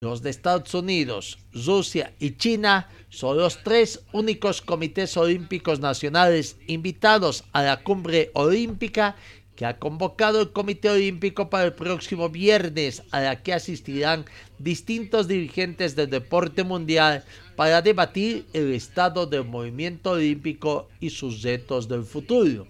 [0.06, 7.44] Los de Estados Unidos, Rusia y China son los tres únicos comités olímpicos nacionales invitados
[7.54, 9.16] a la cumbre olímpica
[9.56, 14.26] que ha convocado el Comité Olímpico para el próximo viernes, a la que asistirán
[14.60, 17.24] distintos dirigentes del deporte mundial
[17.56, 22.68] para debatir el estado del movimiento olímpico y sus retos del futuro.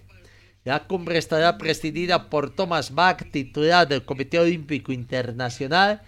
[0.64, 6.02] La cumbre estará presidida por Thomas Bach, titular del Comité Olímpico Internacional,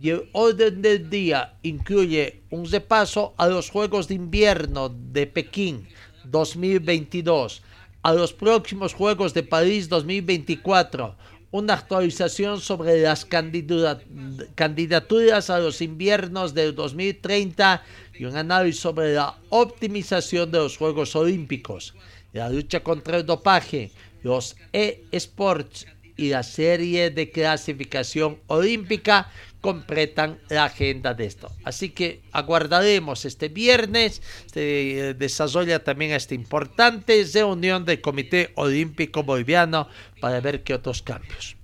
[0.00, 5.88] y el orden del día incluye un repaso a los Juegos de Invierno de Pekín
[6.24, 7.62] 2022,
[8.02, 11.16] a los próximos Juegos de París 2024,
[11.50, 17.82] una actualización sobre las candidaturas a los inviernos del 2030
[18.18, 21.94] y un análisis sobre la optimización de los Juegos Olímpicos
[22.34, 23.90] la lucha contra el dopaje,
[24.22, 29.30] los e-sports y la serie de clasificación olímpica
[29.64, 31.50] completan la agenda de esto.
[31.64, 39.22] Así que aguardaremos este viernes, se eh, desarrolla también esta importante reunión del Comité Olímpico
[39.22, 39.88] Boliviano
[40.20, 41.56] para ver qué otros cambios.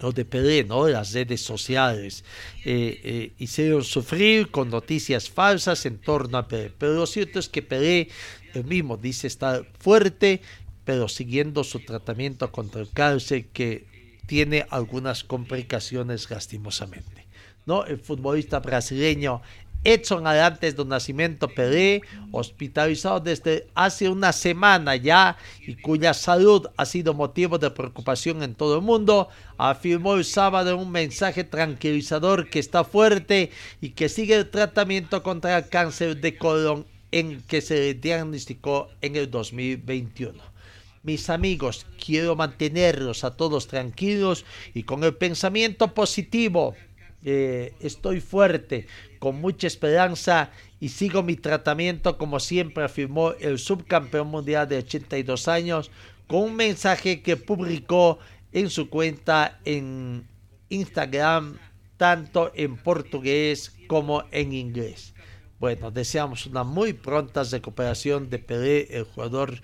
[0.00, 0.86] Lo de Pelé, ¿no?
[0.86, 2.22] Las redes sociales
[2.66, 6.70] eh, eh, hicieron sufrir con noticias falsas en torno a Pelé.
[6.76, 8.10] Pero lo cierto es que Pelé
[8.52, 10.42] el mismo dice estar fuerte,
[10.84, 13.86] pero siguiendo su tratamiento contra el cáncer que
[14.26, 17.21] tiene algunas complicaciones lastimosamente.
[17.66, 17.84] ¿No?
[17.84, 19.42] El futbolista brasileño
[19.84, 26.86] Edson Arantes do Nacimiento Pelé, hospitalizado desde hace una semana ya y cuya salud ha
[26.86, 32.60] sido motivo de preocupación en todo el mundo, afirmó el sábado un mensaje tranquilizador que
[32.60, 37.94] está fuerte y que sigue el tratamiento contra el cáncer de colon en que se
[37.94, 40.52] diagnosticó en el 2021.
[41.02, 46.76] Mis amigos, quiero mantenerlos a todos tranquilos y con el pensamiento positivo.
[47.24, 48.86] Eh, estoy fuerte,
[49.20, 55.46] con mucha esperanza y sigo mi tratamiento como siempre afirmó el subcampeón mundial de 82
[55.46, 55.92] años
[56.26, 58.18] con un mensaje que publicó
[58.52, 60.26] en su cuenta en
[60.68, 61.58] Instagram
[61.96, 65.14] tanto en portugués como en inglés.
[65.60, 69.60] Bueno, deseamos una muy pronta recuperación de Pelé, el jugador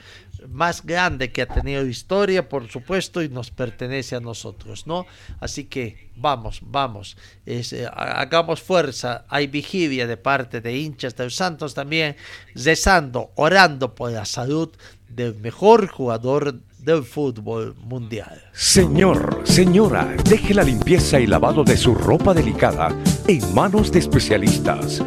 [0.49, 5.07] más grande que ha tenido historia, por supuesto, y nos pertenece a nosotros, ¿no?
[5.41, 9.25] Así que vamos, vamos, eh, hagamos fuerza.
[9.29, 12.17] Hay vigilia de parte de hinchas de los Santos también,
[12.55, 14.71] rezando, orando por la salud
[15.09, 18.43] del mejor jugador del fútbol mundial.
[18.53, 22.95] Señor, señora, deje la limpieza y lavado de su ropa delicada
[23.27, 25.03] en manos de especialistas.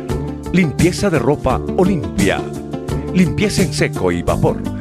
[0.53, 2.41] Limpieza de ropa Olimpia.
[3.13, 4.80] Limpieza en seco y vapor.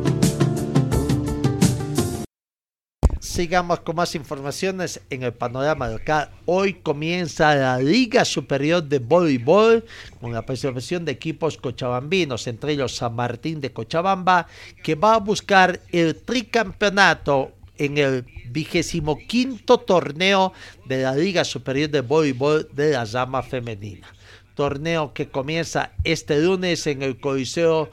[3.31, 6.29] Sigamos con más informaciones en el panorama local.
[6.45, 9.85] Hoy comienza la Liga Superior de Voleibol
[10.19, 14.47] con la participación de equipos cochabambinos, entre ellos San Martín de Cochabamba,
[14.83, 20.51] que va a buscar el tricampeonato en el vigésimo quinto torneo
[20.85, 24.07] de la Liga Superior de Voleibol de la Llama Femenina.
[24.55, 27.91] Torneo que comienza este lunes en el Coliseo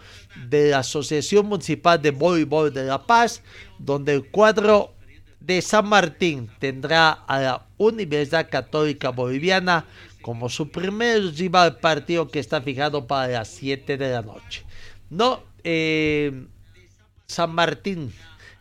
[0.48, 3.40] de la Asociación Municipal de Voleibol de La Paz,
[3.78, 4.97] donde el cuadro
[5.48, 9.86] de San Martín tendrá a la Universidad Católica Boliviana
[10.20, 14.64] como su primer rival partido que está fijado para las 7 de la noche.
[15.08, 16.44] No, eh,
[17.26, 18.12] San Martín,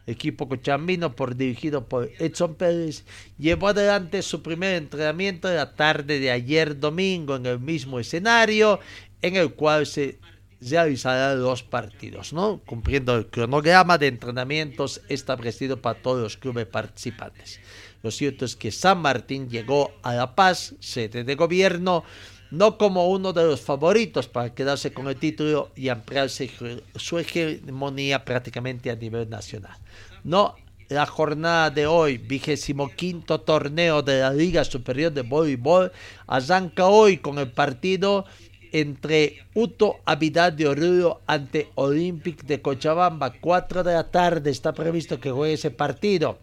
[0.06, 3.04] equipo cochambino por, dirigido por Edson Pérez,
[3.38, 8.80] llevó adelante su primer entrenamiento de la tarde de ayer domingo en el mismo escenario
[9.22, 10.20] en el cual se
[10.62, 12.62] realizará los partidos, ¿no?
[12.66, 17.60] Cumpliendo el cronograma de entrenamientos establecido para todos los clubes participantes.
[18.04, 22.04] Lo cierto es que San Martín llegó a La Paz, sede de gobierno,
[22.52, 26.50] no como uno de los favoritos para quedarse con el título y ampliarse
[26.96, 29.78] su hegemonía prácticamente a nivel nacional.
[30.24, 30.56] No,
[30.90, 35.92] la jornada de hoy, vigésimo quinto torneo de la Liga Superior de Voleibol,
[36.28, 38.26] arranca hoy con el partido
[38.72, 43.34] entre Uto Avidad de Oruro ante Olympic de Cochabamba.
[43.40, 46.40] 4 de la tarde está previsto que juegue ese partido.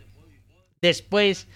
[0.80, 1.46] Después,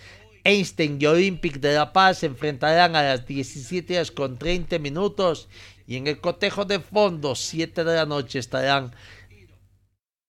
[0.44, 5.48] Einstein y Olympic de La Paz se enfrentarán a las 17 horas con 30 minutos.
[5.87, 8.92] Y en el cotejo de fondo, 7 de la noche, estarán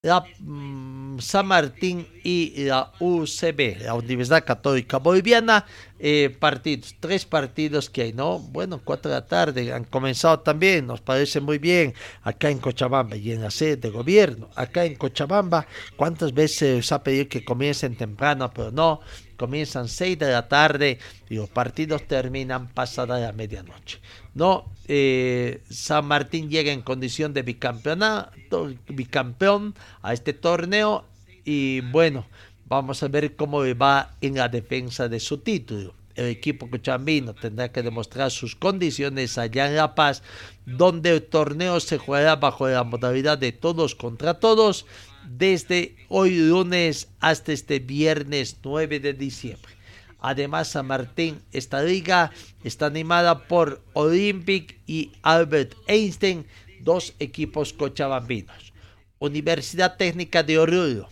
[0.01, 5.65] la mm, San Martín y la UCB, la Universidad Católica Boliviana,
[5.99, 8.39] eh, partidos, tres partidos que hay, ¿no?
[8.39, 11.93] Bueno, cuatro de la tarde han comenzado también, nos parece muy bien,
[12.23, 16.95] acá en Cochabamba y en la sede de gobierno, acá en Cochabamba, ¿cuántas veces se
[16.95, 18.49] ha pedido que comiencen temprano?
[18.53, 19.01] Pero no,
[19.35, 23.99] comienzan seis de la tarde y los partidos terminan pasada la medianoche.
[24.35, 31.05] No, eh, San Martín llega en condición de bicampeonato, bicampeón a este torneo
[31.45, 32.25] y bueno,
[32.69, 35.95] Vamos a ver cómo va en la defensa de su título.
[36.13, 40.21] El equipo cochambino tendrá que demostrar sus condiciones allá en La Paz,
[40.67, 44.85] donde el torneo se jugará bajo la modalidad de todos contra todos
[45.27, 49.71] desde hoy lunes hasta este viernes 9 de diciembre.
[50.19, 52.31] Además, San Martín, esta liga
[52.63, 56.45] está animada por Olympic y Albert Einstein,
[56.81, 58.73] dos equipos cochabambinos.
[59.17, 61.09] Universidad Técnica de Oruro,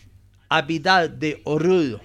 [0.49, 2.01] Avidal de Oruro,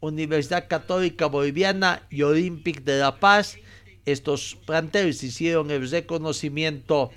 [0.00, 3.56] Universidad Católica Boliviana y Olympic de La Paz.
[4.04, 7.10] Estos planteles hicieron el reconocimiento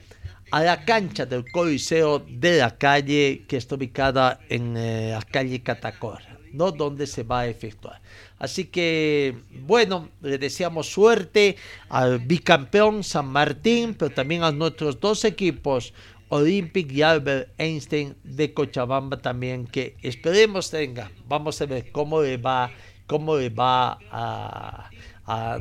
[0.52, 5.62] a la cancha del Coliseo de la calle que está ubicada en eh, la calle
[5.62, 6.72] Catacora, ¿no?
[6.72, 8.02] Donde se va a efectuar.
[8.40, 11.58] Así que, bueno, le deseamos suerte
[11.90, 15.94] al bicampeón San Martín, pero también a nuestros dos equipos,
[16.30, 21.12] Olympic y Albert Einstein de Cochabamba también, que esperemos tenga.
[21.28, 22.72] Vamos a ver cómo le va,
[23.08, 24.90] cómo le va a,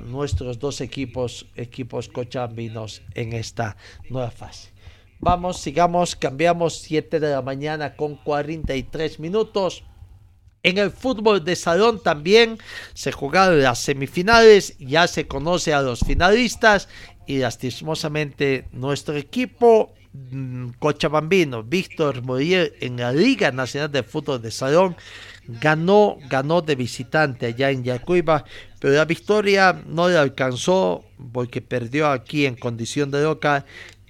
[0.03, 3.77] nuestros dos equipos, equipos cochabambinos en esta
[4.09, 4.71] nueva fase.
[5.21, 9.85] Vamos, sigamos, cambiamos 7 de la mañana con 43 minutos.
[10.62, 12.59] En el fútbol de salón también
[12.95, 16.89] se jugaron las semifinales, ya se conoce a los finalistas
[17.27, 19.95] y lastimosamente nuestro equipo
[20.78, 24.96] cochabambino Víctor Muriel en la Liga Nacional de Fútbol de Salón
[25.48, 28.44] ganó, ganó de visitante allá en Yacuiba,
[28.78, 33.64] pero la victoria no le alcanzó porque perdió aquí en condición de local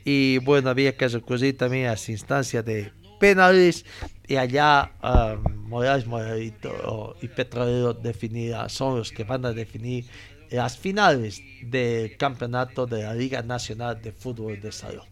[0.05, 3.85] y bueno, había que recurrir también a las instancias de penales
[4.27, 10.07] y allá um, Morales Moralito y Petrolero definida, son los que van a definir
[10.51, 15.08] las finales del campeonato de la Liga Nacional de Fútbol de Salón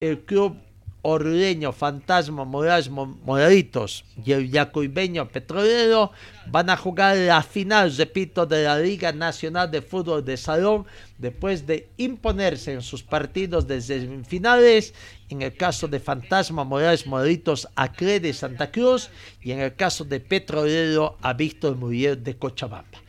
[0.00, 0.56] el club
[1.02, 6.12] orleño Fantasma Morales Moraditos y el yacuibeño Petrolero
[6.46, 10.86] van a jugar la final, repito, de la Liga Nacional de Fútbol de Salón
[11.18, 14.94] después de imponerse en sus partidos de semifinales,
[15.30, 19.10] en el caso de Fantasma Morales Moraditos a Cre de Santa Cruz
[19.42, 23.02] y en el caso de Petrolero a Víctor Muriel de Cochabamba.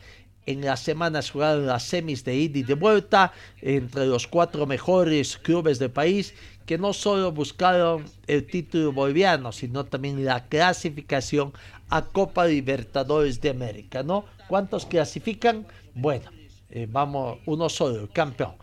[0.49, 3.31] En las semanas jugaron las semis de ida y de vuelta
[3.61, 6.33] entre los cuatro mejores clubes del país
[6.69, 11.51] que no solo buscaron el título boliviano, sino también la clasificación
[11.89, 14.25] a Copa Libertadores de América, ¿no?
[14.47, 15.65] ¿Cuántos clasifican?
[15.95, 16.29] Bueno,
[16.69, 18.53] eh, vamos, uno solo, campeón.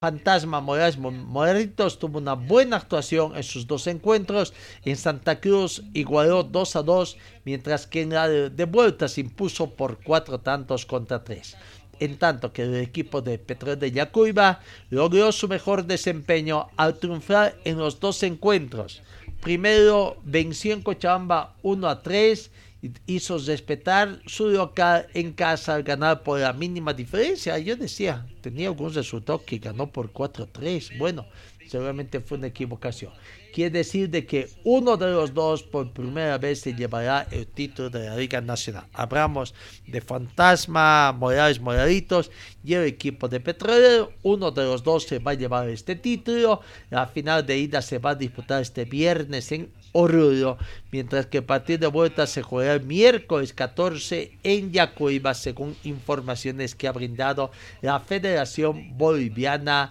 [0.00, 4.52] Fantasma Morales Morritos tuvo una buena actuación en sus dos encuentros.
[4.84, 9.70] En Santa Cruz igualó 2 a 2, mientras que en la de vuelta se impuso
[9.70, 11.56] por cuatro tantos contra tres
[12.00, 17.56] en tanto que el equipo de Petrol de Yacuiba logró su mejor desempeño al triunfar
[17.64, 19.02] en los dos encuentros.
[19.40, 22.50] Primero venció en Cochabamba 1 a 3
[22.82, 27.58] y hizo respetar su local en casa al ganar por la mínima diferencia.
[27.58, 30.98] Yo decía, tenía algún resultado que ganó por 4 a 3.
[30.98, 31.26] Bueno,
[31.68, 33.12] seguramente fue una equivocación.
[33.52, 37.90] Quiere decir de que uno de los dos por primera vez se llevará el título
[37.90, 38.86] de la Liga Nacional.
[38.92, 39.54] Hablamos
[39.86, 42.30] de Fantasma, Morales Moralitos
[42.62, 44.12] y el equipo de Petrolero.
[44.22, 46.60] Uno de los dos se va a llevar este título.
[46.90, 50.56] La final de ida se va a disputar este viernes en Oruro,
[50.92, 56.76] mientras que el partido de vuelta se jugará el miércoles 14 en Yacuiba, según informaciones
[56.76, 57.50] que ha brindado
[57.82, 59.90] la Federación Boliviana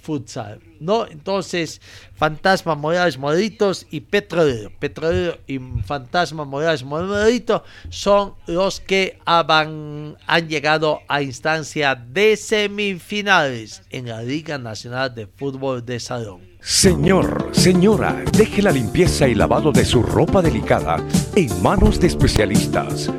[0.00, 1.06] futsal, ¿no?
[1.06, 1.80] Entonces,
[2.14, 4.70] Fantasma Morales Moritos y Petrolero.
[4.78, 13.82] Petrolero y Fantasma Morales Moritos son los que han, han llegado a instancia de semifinales
[13.90, 16.40] en la Liga Nacional de Fútbol de Salón.
[16.60, 20.96] Señor, señora, deje la limpieza y lavado de su ropa delicada
[21.36, 23.10] en manos de especialistas.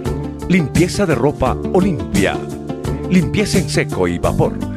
[0.49, 2.37] Limpieza de ropa Olimpia.
[3.09, 4.76] Limpieza en seco y vapor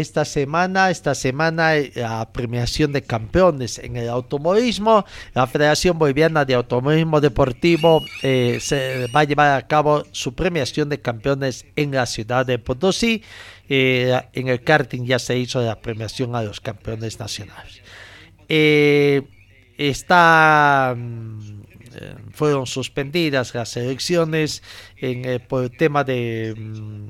[0.00, 6.44] esta semana, esta semana eh, la premiación de campeones en el automovilismo, la Federación Boliviana
[6.44, 11.92] de Automovilismo Deportivo eh, se va a llevar a cabo su premiación de campeones en
[11.92, 13.22] la ciudad de Potosí.
[13.68, 17.82] Eh, en el karting ya se hizo la premiación a los campeones nacionales.
[19.78, 21.58] está mm,
[22.32, 24.62] fueron suspendidas las elecciones
[24.96, 27.08] en, por el tema de mm,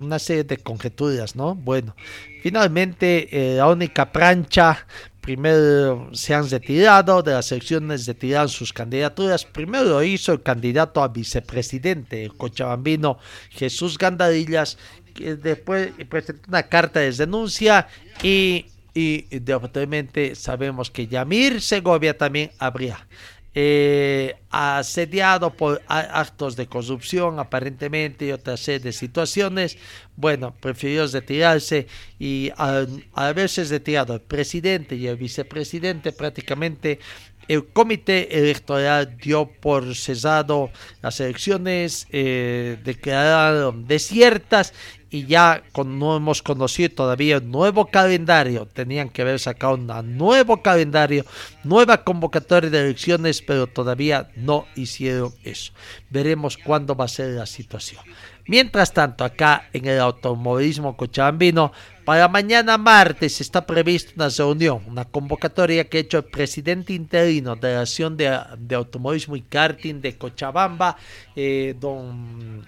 [0.00, 1.54] una serie de conjeturas, ¿no?
[1.54, 1.94] Bueno,
[2.42, 4.86] finalmente eh, la única plancha,
[5.20, 9.44] primero se han retirado de las elecciones, retiraron sus candidaturas.
[9.44, 13.18] Primero lo hizo el candidato a vicepresidente, el cochabambino
[13.50, 14.78] Jesús Gandarillas,
[15.14, 17.88] que después presentó una carta de denuncia
[18.22, 23.06] y, y, y sabemos que Yamir Segovia también habría
[23.54, 29.76] eh, asediado por actos de corrupción aparentemente y otra serie de situaciones,
[30.16, 31.88] bueno, prefirió retirarse
[32.18, 37.00] y al, haberse retirado el presidente y el vicepresidente prácticamente
[37.48, 40.70] el comité electoral dio por cesado
[41.02, 44.72] las elecciones, eh, declararon desiertas
[45.10, 48.66] y ya no hemos conocido todavía un nuevo calendario.
[48.66, 51.24] Tenían que haber sacado un nuevo calendario,
[51.64, 55.72] nueva convocatoria de elecciones, pero todavía no hicieron eso.
[56.10, 58.02] Veremos cuándo va a ser la situación.
[58.46, 61.72] Mientras tanto, acá en el automovilismo cochabambino,
[62.04, 67.54] para mañana martes está prevista una reunión, una convocatoria que ha hecho el presidente interino
[67.54, 70.96] de la Asociación de, Automovilismo y Karting de Cochabamba,
[71.36, 72.64] eh, don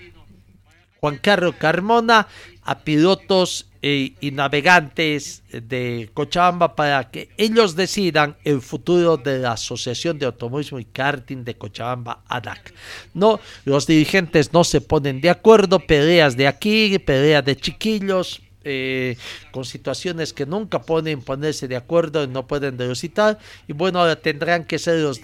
[1.03, 2.29] Juan Carlos Carmona
[2.63, 9.55] a pilotos eh, y navegantes de Cochabamba para que ellos decidan el futuro de la
[9.55, 12.73] Asociación de Automovilismo y Karting de Cochabamba, ADAC.
[13.15, 19.17] No, los dirigentes no se ponen de acuerdo, peleas de aquí, peleas de chiquillos, eh,
[19.51, 23.37] con situaciones que nunca pueden ponerse de acuerdo y no pueden depositar
[23.67, 25.21] y bueno ahora tendrán que ser los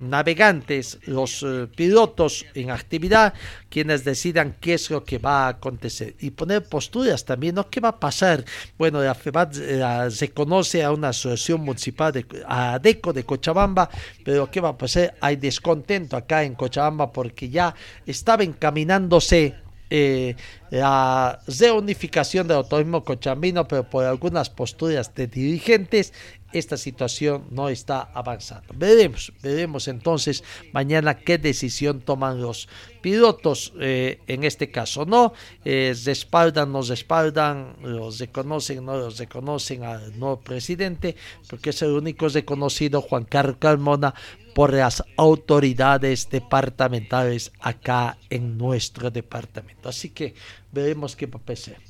[0.00, 3.34] navegantes, los eh, pilotos en actividad,
[3.68, 7.68] quienes decidan qué es lo que va a acontecer y poner posturas también, ¿no?
[7.68, 8.44] ¿Qué va a pasar?
[8.76, 13.90] Bueno, la FEBAT eh, se conoce a una asociación municipal, de, a ADECO de Cochabamba,
[14.24, 15.14] pero ¿qué va a pasar?
[15.20, 17.74] Hay descontento acá en Cochabamba porque ya
[18.06, 20.36] estaba encaminándose eh,
[20.70, 26.12] la reunificación del autorismo cochabambino, pero por algunas posturas de dirigentes
[26.52, 28.72] esta situación no está avanzando.
[28.74, 32.68] Veremos, veremos entonces mañana qué decisión toman los
[33.02, 35.34] pilotos eh, en este caso, ¿no?
[35.64, 41.16] Eh, respaldan, no respaldan, los reconocen, no los reconocen al nuevo presidente,
[41.48, 44.14] porque es el único reconocido, Juan Carlos Carmona,
[44.58, 49.88] por las autoridades departamentales acá en nuestro departamento.
[49.88, 50.34] Así que
[50.72, 51.80] veremos qué va a.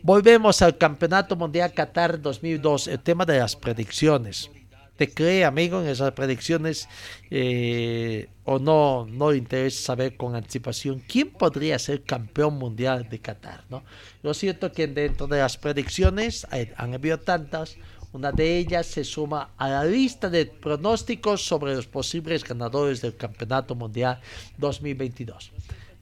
[0.00, 4.50] Volvemos al Campeonato Mundial Qatar 2002, el tema de las predicciones.
[4.96, 6.88] ¿Te cree, amigo, en esas predicciones
[7.30, 13.18] eh, o no, no le interesa saber con anticipación quién podría ser campeón mundial de
[13.18, 13.64] Qatar?
[13.68, 13.82] ¿no?
[14.22, 16.46] Lo cierto que dentro de las predicciones
[16.76, 17.76] han habido tantas,
[18.14, 23.16] una de ellas se suma a la lista de pronósticos sobre los posibles ganadores del
[23.16, 24.20] Campeonato Mundial
[24.58, 25.50] 2022.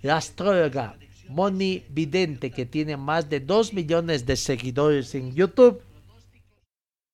[0.03, 0.95] La astróloga
[1.31, 5.81] Moni Vidente, que tiene más de 2 millones de seguidores en YouTube,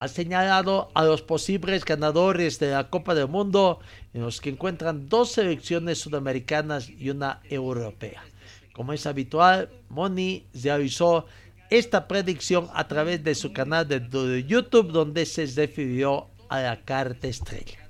[0.00, 3.78] ha señalado a los posibles ganadores de la Copa del Mundo,
[4.12, 8.24] en los que encuentran dos selecciones sudamericanas y una europea.
[8.72, 11.26] Como es habitual, Moni realizó
[11.70, 17.28] esta predicción a través de su canal de YouTube, donde se refirió a la carta
[17.28, 17.88] estrella.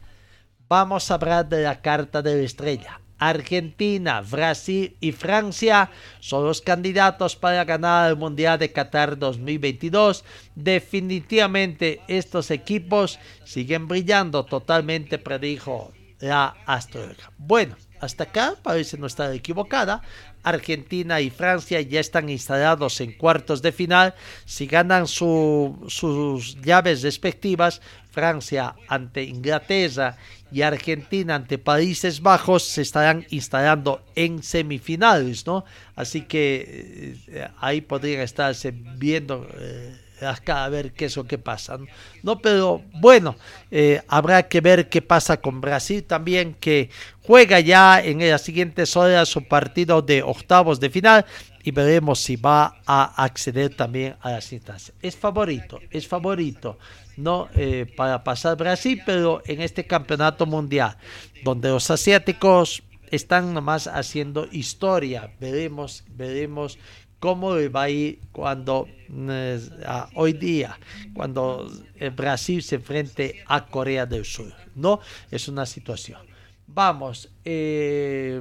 [0.69, 3.01] Vamos a hablar de la carta de la estrella.
[3.19, 10.25] Argentina, Brasil y Francia son los candidatos para ganar el Mundial de Qatar 2022.
[10.55, 17.33] Definitivamente estos equipos siguen brillando totalmente, predijo la astróloga.
[17.39, 20.03] Bueno, hasta acá parece no estar equivocada.
[20.49, 24.15] Argentina y Francia ya están instalados en cuartos de final.
[24.45, 27.81] Si ganan sus llaves respectivas,
[28.11, 30.17] Francia ante Inglaterra
[30.51, 35.65] y Argentina ante Países Bajos se estarán instalando en semifinales, ¿no?
[35.95, 39.47] Así que eh, ahí podrían estarse viendo.
[39.61, 41.79] Eh, acá a ver qué es lo que pasa.
[42.23, 43.37] No, pero bueno,
[43.71, 46.91] eh, habrá que ver qué pasa con Brasil también, que
[47.23, 51.27] juega ya en las siguientes horas su partido de octavos de final
[51.63, 54.97] y veremos si va a acceder también a las instancias.
[55.03, 56.79] Es favorito, es favorito,
[57.17, 60.97] no eh, para pasar Brasil, pero en este campeonato mundial,
[61.45, 66.79] donde los asiáticos están nomás haciendo historia, veremos, veremos
[67.19, 69.61] cómo va a ir cuando eh,
[70.15, 70.79] hoy día,
[71.15, 71.71] cuando
[72.17, 74.53] Brasil se enfrente a Corea del Sur.
[74.75, 75.01] No,
[75.31, 76.21] es una situación.
[76.67, 78.41] Vamos, eh,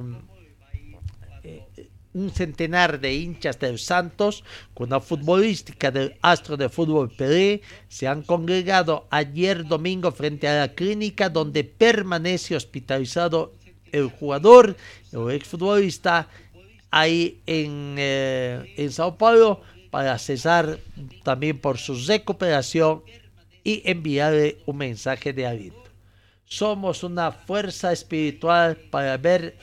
[1.42, 7.62] eh, un centenar de hinchas del Santos con la futbolística del astro de fútbol Pelé
[7.88, 13.54] se han congregado ayer domingo frente a la clínica donde permanece hospitalizado
[13.92, 14.76] el jugador,
[15.12, 16.28] el exfutbolista
[16.90, 19.60] ahí en, eh, en Sao Paulo
[19.90, 20.78] para cesar
[21.22, 23.02] también por su recuperación
[23.64, 25.90] y enviarle un mensaje de aliento.
[26.44, 29.56] Somos una fuerza espiritual para ver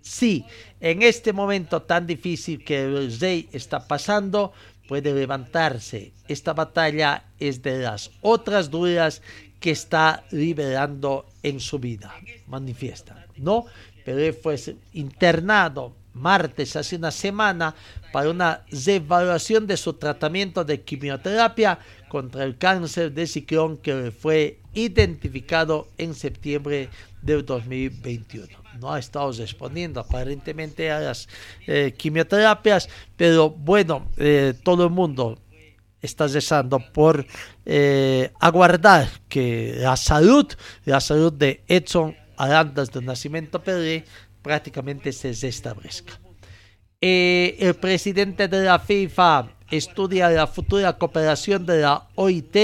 [0.00, 0.44] si
[0.80, 4.52] en este momento tan difícil que el rey está pasando
[4.88, 6.12] puede levantarse.
[6.26, 9.22] Esta batalla es de las otras dudas
[9.60, 12.14] que está liberando en su vida.
[12.46, 13.66] Manifiesta, ¿no?
[14.04, 14.56] Pero fue
[14.94, 17.74] internado martes, hace una semana,
[18.12, 24.60] para una revaluación de su tratamiento de quimioterapia contra el cáncer de ciclón que fue
[24.74, 26.88] identificado en septiembre
[27.22, 28.48] del 2021.
[28.80, 31.28] No ha estado respondiendo aparentemente a las
[31.66, 35.38] eh, quimioterapias, pero bueno, eh, todo el mundo
[36.00, 37.26] está rezando por
[37.66, 40.46] eh, aguardar que la salud,
[40.84, 44.04] la salud de Edson Arandas de Nacimiento Pelé
[44.42, 46.20] prácticamente se restablezca.
[47.00, 52.56] Eh, el presidente de la FIFA estudia la futura cooperación de la OIT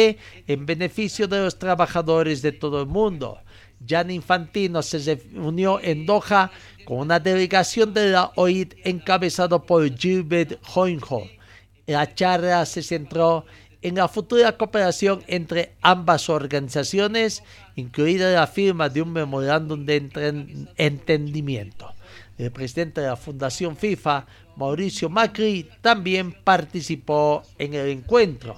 [0.47, 3.39] en beneficio de los trabajadores de todo el mundo.
[3.87, 4.99] Jan Infantino se
[5.33, 6.51] reunió en Doha
[6.85, 11.23] con una delegación de la OIT encabezado por Gilbert Hoinho.
[11.87, 17.43] La charla se centró en la futura cooperación entre ambas organizaciones,
[17.77, 19.97] incluida la firma de un memorándum de
[20.77, 21.93] entendimiento.
[22.37, 24.27] El presidente de la Fundación FIFA,
[24.57, 28.57] Mauricio Macri, también participó en el encuentro.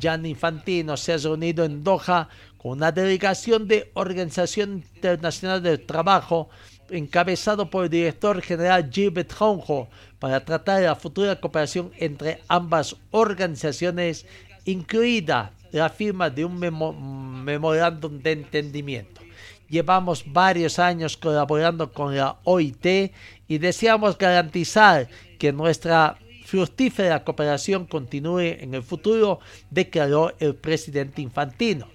[0.00, 6.48] Jan Infantino se ha reunido en Doha con una delegación de Organización Internacional del Trabajo
[6.90, 14.26] encabezado por el director general Gilbert Honjo para tratar la futura cooperación entre ambas organizaciones
[14.70, 16.58] incluida la firma de un
[17.44, 19.20] memorándum de entendimiento.
[19.68, 23.12] Llevamos varios años colaborando con la OIT
[23.48, 25.08] y deseamos garantizar
[25.38, 29.40] que nuestra fructífera cooperación continúe en el futuro,
[29.70, 31.88] declaró el presidente Infantino.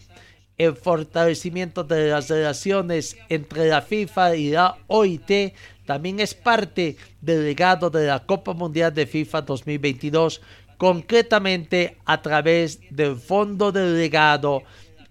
[0.58, 5.54] El fortalecimiento de las relaciones entre la FIFA y la OIT
[5.86, 10.42] también es parte del legado de la Copa Mundial de FIFA 2022
[10.84, 14.64] concretamente a través del fondo del legado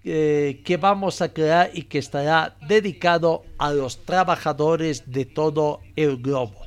[0.04, 6.18] eh, que vamos a crear y que estará dedicado a los trabajadores de todo el
[6.18, 6.60] globo.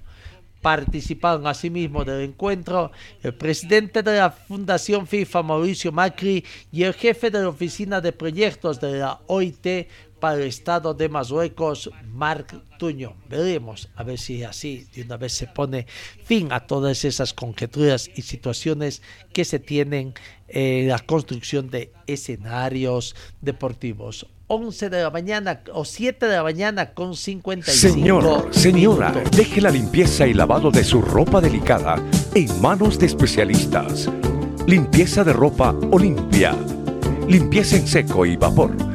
[0.59, 2.91] Participaron asimismo del encuentro
[3.21, 8.11] el presidente de la Fundación FIFA, Mauricio Macri, y el jefe de la Oficina de
[8.11, 9.87] Proyectos de la OIT,
[10.19, 13.15] para el Estado de Marruecos, Marc Tuño.
[13.29, 15.87] Veremos a ver si así de una vez se pone
[16.23, 19.01] fin a todas esas conjeturas y situaciones
[19.33, 20.13] que se tienen
[20.47, 24.27] en la construcción de escenarios deportivos.
[24.47, 29.71] 11 de la mañana o 7 de la mañana con 55 Señor, señora, deje la
[29.71, 31.95] limpieza y lavado de su ropa delicada
[32.35, 34.09] en manos de especialistas.
[34.67, 36.55] Limpieza de ropa Olimpia.
[37.27, 38.94] Limpieza en seco y vapor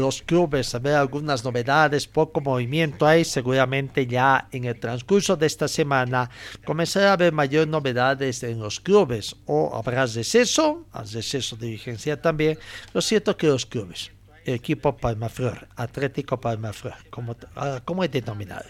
[0.00, 5.46] Los clubes, a ver algunas novedades, poco movimiento hay, seguramente ya en el transcurso de
[5.46, 6.30] esta semana
[6.64, 12.58] comenzará a haber mayor novedades en los clubes o habrá receso, receso de vigencia también,
[12.92, 14.10] lo cierto que los clubes,
[14.44, 18.66] equipo Palmaflor, Atlético Palmaflor, como, ah, ¿cómo es denominado?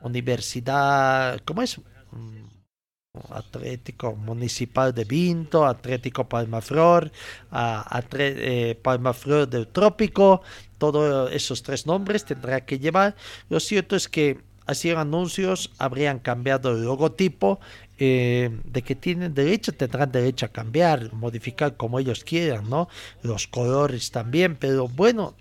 [0.00, 1.80] Universidad, ¿cómo es?
[3.30, 7.10] Atlético Municipal de Vinto, Atlético Palmaflor,
[8.18, 10.42] eh, Palmaflor del Trópico,
[10.78, 13.16] todos esos tres nombres tendrá que llevar.
[13.48, 17.58] Lo cierto es que hacían anuncios, habrían cambiado el logotipo,
[17.98, 22.88] eh, de que tienen derecho, tendrán derecho a cambiar, modificar como ellos quieran, ¿no?
[23.22, 25.34] Los colores también, pero bueno,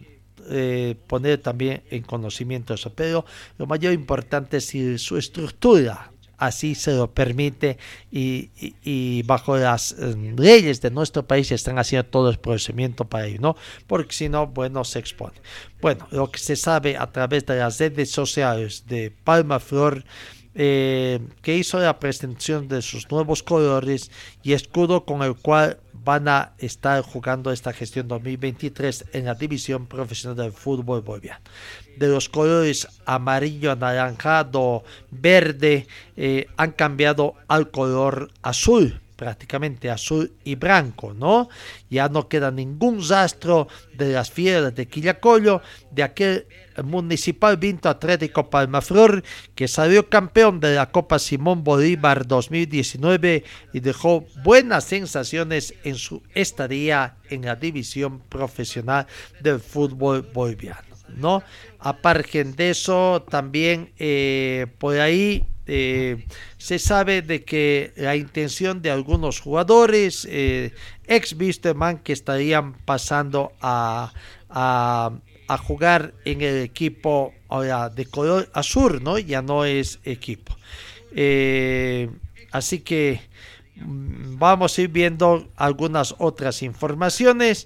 [0.49, 2.93] eh, poner también en conocimiento eso.
[2.93, 3.25] Pero
[3.57, 7.77] lo mayor importante es su estructura así se lo permite
[8.11, 13.39] y, bajo las eh, leyes de nuestro país están haciendo todo el procedimiento para ello,
[13.41, 13.55] ¿no?
[13.87, 15.35] Porque si no, bueno, se expone.
[15.81, 20.03] Bueno, lo que se sabe a través de las redes sociales de Palma Flor,
[20.59, 24.09] eh, que hizo la presentación de sus nuevos colores
[24.41, 29.87] y escudo con el cual van a estar jugando esta gestión 2023 en la división
[29.87, 31.41] profesional del fútbol boliviano.
[31.97, 35.85] De los colores amarillo, anaranjado, verde,
[36.15, 41.49] eh, han cambiado al color azul prácticamente azul y blanco, ¿no?
[41.89, 45.61] Ya no queda ningún rastro de las fieras de Quillacollo,
[45.91, 46.47] de aquel
[46.83, 49.23] Municipal Vinto Atlético Palmaflor,
[49.55, 53.43] que salió campeón de la Copa Simón Bolívar 2019
[53.73, 59.07] y dejó buenas sensaciones en su estadía en la división profesional
[59.41, 60.87] del fútbol boliviano.
[61.15, 61.41] ¿no?
[61.79, 66.25] Aparte de eso, también eh, por ahí eh,
[66.57, 70.71] se sabe de que la intención de algunos jugadores eh,
[71.07, 74.13] ex Wisterman que estarían pasando a,
[74.49, 75.11] a,
[75.59, 79.17] jugar en el equipo ahora de color azul, ¿no?
[79.17, 80.55] Ya no es equipo.
[81.13, 82.09] Eh,
[82.51, 83.19] así que
[83.75, 87.65] mm, vamos a ir viendo algunas otras informaciones.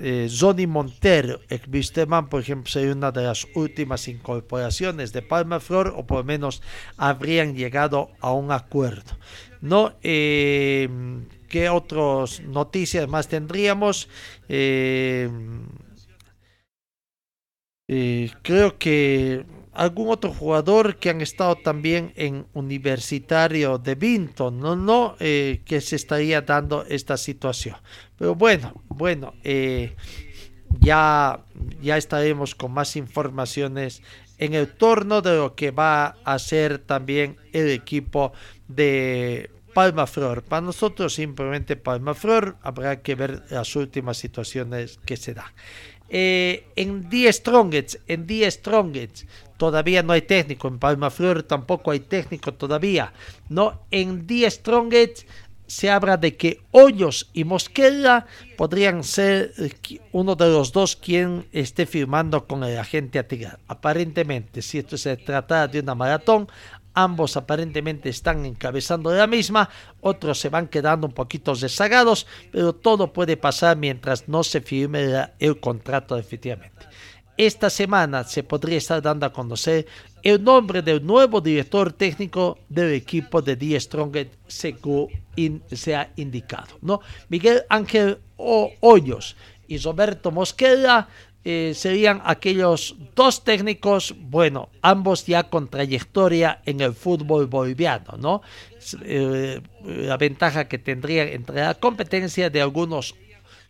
[0.00, 5.60] Eh, Johnny Montero, ex Wisterman, por ejemplo, sería una de las últimas incorporaciones de Palma
[5.60, 6.62] Flor, o por lo menos
[6.96, 9.16] habrían llegado a un acuerdo.
[9.60, 9.94] ¿No?
[10.02, 10.88] Eh,
[11.48, 14.08] ¿Qué otras noticias más tendríamos?
[14.48, 15.30] Eh,
[17.88, 24.74] eh, creo que algún otro jugador que han estado también en Universitario de Vinton, no,
[24.74, 27.76] no, que se estaría dando esta situación.
[28.18, 29.34] Pero bueno, bueno,
[30.80, 31.40] ya,
[31.82, 34.02] ya estaremos con más informaciones
[34.38, 38.32] en el torno de lo que va a ser también el equipo
[38.68, 40.42] de Palma Flor.
[40.42, 45.52] Para nosotros simplemente Palma Flor, habrá que ver las últimas situaciones que se dan.
[46.08, 50.68] Eh, en Die Strongets, en Die Strongets, todavía no hay técnico.
[50.68, 53.12] En Palma Flor tampoco hay técnico todavía.
[53.48, 55.26] No, en Die Strongets
[55.66, 61.46] se habla de que Hoyos y Mosquera podrían ser eh, uno de los dos quien
[61.52, 63.58] esté firmando con el agente Atigar.
[63.68, 66.48] Aparentemente, si esto se trata de una maratón,
[66.98, 69.68] Ambos aparentemente están encabezando la misma,
[70.00, 75.28] otros se van quedando un poquito rezagados, pero todo puede pasar mientras no se firme
[75.38, 76.86] el contrato definitivamente.
[77.36, 79.86] Esta semana se podría estar dando a conocer
[80.22, 85.08] el nombre del nuevo director técnico del equipo de Die Strongest según
[85.72, 86.78] se ha indicado.
[86.82, 87.00] ¿no?
[87.28, 89.36] Miguel Ángel Hoyos
[89.68, 91.08] y Roberto Mosquera
[91.48, 98.42] eh, serían aquellos dos técnicos, bueno, ambos ya con trayectoria en el fútbol boliviano, ¿no?
[99.02, 103.14] Eh, la ventaja que tendrían entre la competencia de algunos,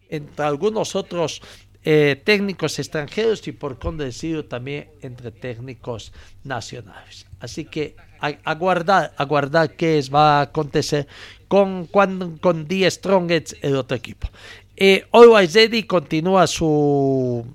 [0.09, 1.43] entre algunos otros
[1.85, 6.13] eh, técnicos extranjeros y por decirlo también entre técnicos
[6.45, 7.27] nacionales.
[7.41, 11.07] Así que aguardar, aguardar qué es, va a acontecer
[11.49, 14.29] con, con, con Die Strongest, el otro equipo.
[14.77, 17.47] Eh, Always continúa su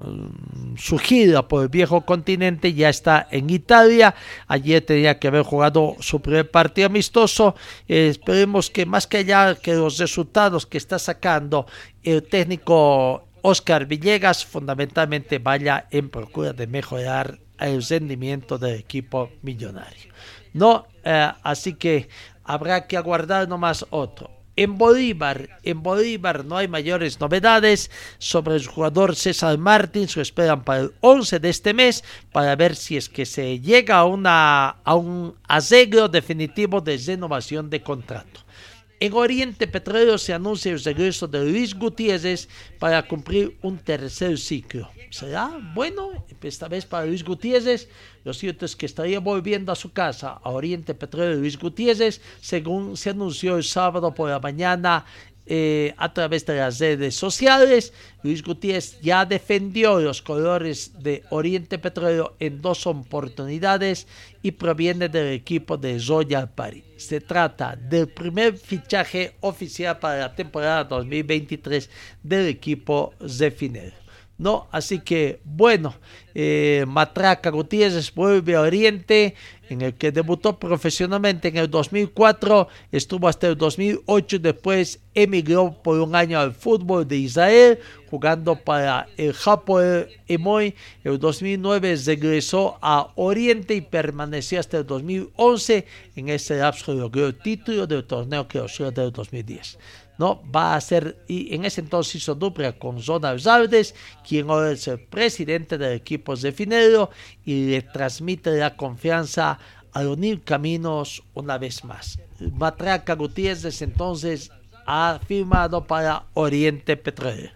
[0.00, 4.14] Mm, su gira por el viejo continente, ya está en Italia.
[4.46, 7.56] Ayer tenía que haber jugado su primer partido amistoso.
[7.88, 11.66] Eh, esperemos que más que allá que los resultados que está sacando
[12.04, 20.12] el técnico Oscar Villegas, fundamentalmente vaya en procura de mejorar el rendimiento del equipo millonario.
[20.52, 22.08] No, eh, así que
[22.48, 24.30] habrá que aguardar nomás otro.
[24.56, 30.64] En Bolívar, en Bolívar no hay mayores novedades sobre el jugador César Martins, lo esperan
[30.64, 34.94] para el 11 de este mes para ver si es que se llega a, a
[34.96, 38.40] un arreglo definitivo de renovación de contrato.
[39.00, 42.48] En Oriente Petróleo se anuncia el regreso de Luis Gutiérrez
[42.80, 44.90] para cumplir un tercer ciclo.
[45.10, 46.24] ¿Será bueno?
[46.42, 47.88] Esta vez para Luis Gutiérrez.
[48.24, 52.96] Lo cierto es que estaría volviendo a su casa, a Oriente Petróleo Luis Gutiérrez, según
[52.96, 55.06] se anunció el sábado por la mañana
[55.50, 57.94] eh, a través de las redes sociales.
[58.22, 64.06] Luis Gutiérrez ya defendió los colores de Oriente Petróleo en dos oportunidades
[64.42, 66.84] y proviene del equipo de Royal Party.
[66.98, 71.88] Se trata del primer fichaje oficial para la temporada 2023
[72.22, 73.94] del equipo Zefinel.
[74.38, 74.68] ¿no?
[74.70, 75.94] Así que, bueno,
[76.34, 79.34] eh, Matraca Gutiérrez vuelve a Oriente,
[79.68, 85.76] en el que debutó profesionalmente en el 2004, estuvo hasta el 2008 y después emigró
[85.82, 87.78] por un año al fútbol de Israel,
[88.10, 90.74] jugando para el Hapoel Emoy.
[91.04, 95.86] En el 2009 regresó a Oriente y permaneció hasta el 2011.
[96.16, 99.78] En ese lapso logró el título del torneo que osciló del 2010.
[100.18, 100.42] ¿no?
[100.54, 103.94] Va a ser, y en ese entonces hizo dupla con Zona Zaldes,
[104.26, 107.10] quien ahora es el presidente del equipo de Finero
[107.44, 109.58] y le transmite la confianza
[109.92, 112.18] a unir caminos una vez más.
[112.52, 114.50] Matraca Gutiérrez entonces
[114.90, 117.52] ha firmado para Oriente Petrolero.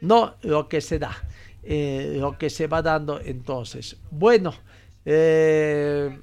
[0.00, 1.16] No lo que se da,
[1.62, 3.96] eh, lo que se va dando entonces.
[4.10, 4.52] Bueno,
[5.04, 6.18] eh,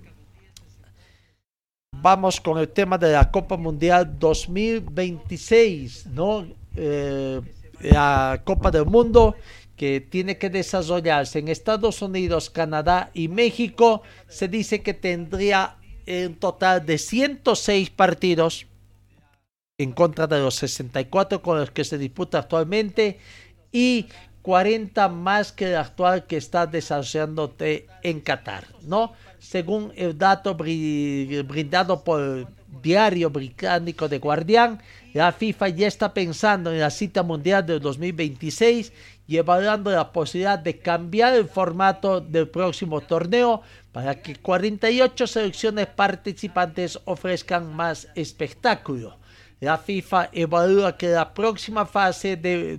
[1.95, 6.45] vamos con el tema de la Copa Mundial 2026, ¿no?
[6.75, 7.39] Eh,
[7.79, 9.35] la Copa del Mundo
[9.77, 16.35] que tiene que desarrollarse en Estados Unidos, Canadá y México, se dice que tendría un
[16.35, 18.65] total de 106 partidos
[19.79, 23.17] en contra de los 64 con los que se disputa actualmente
[23.71, 24.07] y
[24.41, 29.13] 40 más que el actual que está desarrollándote en Qatar, ¿no?
[29.39, 32.47] Según el dato brindado por el
[32.81, 34.81] diario británico de Guardián,
[35.13, 38.91] la FIFA ya está pensando en la cita mundial del 2026
[39.27, 43.61] y evaluando la posibilidad de cambiar el formato del próximo torneo
[43.91, 49.17] para que 48 selecciones participantes ofrezcan más espectáculo.
[49.59, 52.77] La FIFA evalúa que la próxima fase de,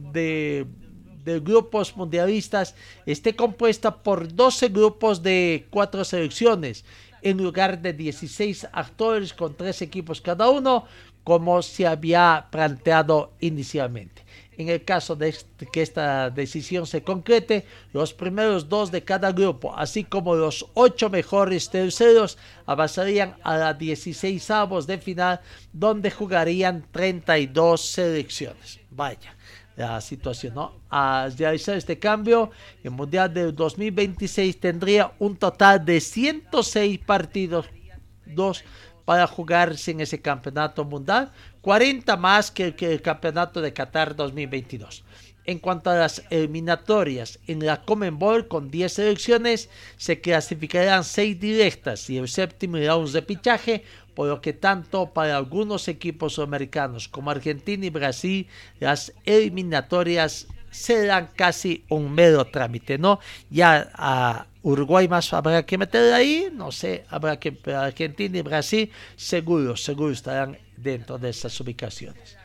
[1.25, 2.75] de grupos mundialistas
[3.07, 6.85] esté compuesta por 12 grupos de 4 selecciones,
[7.23, 10.85] en lugar de 16 actores con 3 equipos cada uno,
[11.23, 14.25] como se había planteado inicialmente.
[14.61, 15.35] En el caso de
[15.73, 21.09] que esta decisión se concrete, los primeros dos de cada grupo, así como los ocho
[21.09, 22.37] mejores terceros,
[22.67, 25.41] avanzarían a las 16 avos de final,
[25.73, 28.81] donde jugarían 32 selecciones.
[28.91, 29.35] Vaya,
[29.77, 30.53] la situación.
[30.57, 30.75] ¿no?
[30.91, 32.51] Al realizar este cambio,
[32.85, 37.65] el Mundial del 2026 tendría un total de 106 partidos
[38.27, 38.63] dos
[39.11, 41.33] para jugarse en ese campeonato mundial,
[41.63, 45.03] 40 más que, el campeonato de Qatar 2022.
[45.47, 47.83] En cuanto a las eliminatorias, en la
[48.13, 53.83] Ball con 10 selecciones se clasificarán 6 directas y el séptimo irá un repichaje
[54.15, 58.47] por lo que tanto para algunos equipos americanos como Argentina y Brasil,
[58.79, 63.21] las eliminatorias serán casi un mero trámite, ¿no?
[63.51, 68.91] Ya a Uruguay más habrá que meter ahí, no sé, habrá que Argentina y Brasil
[69.17, 72.37] seguro, seguro estarán dentro de esas ubicaciones.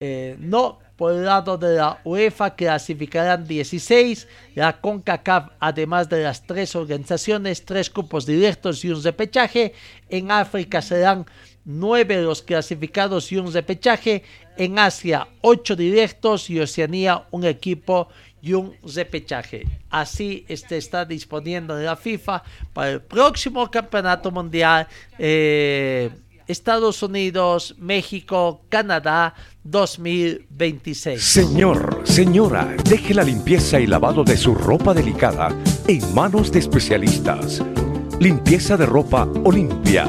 [0.00, 6.44] Eh, no por el lado de la UEFA clasificarán 16, la CONCACAF, además de las
[6.44, 9.74] tres organizaciones, tres cupos directos y un repechaje.
[10.08, 11.24] En África serán
[11.68, 14.24] nueve los clasificados y un repechaje.
[14.56, 18.08] En Asia, ocho directos y Oceanía, un equipo
[18.42, 19.66] y un repechaje.
[19.90, 22.42] Así este está disponiendo de la FIFA
[22.72, 24.88] para el próximo campeonato mundial.
[25.18, 26.10] Eh,
[26.48, 31.22] Estados Unidos, México, Canadá 2026.
[31.22, 35.54] Señor, señora, deje la limpieza y lavado de su ropa delicada
[35.86, 37.62] en manos de especialistas.
[38.18, 40.08] Limpieza de ropa Olimpia.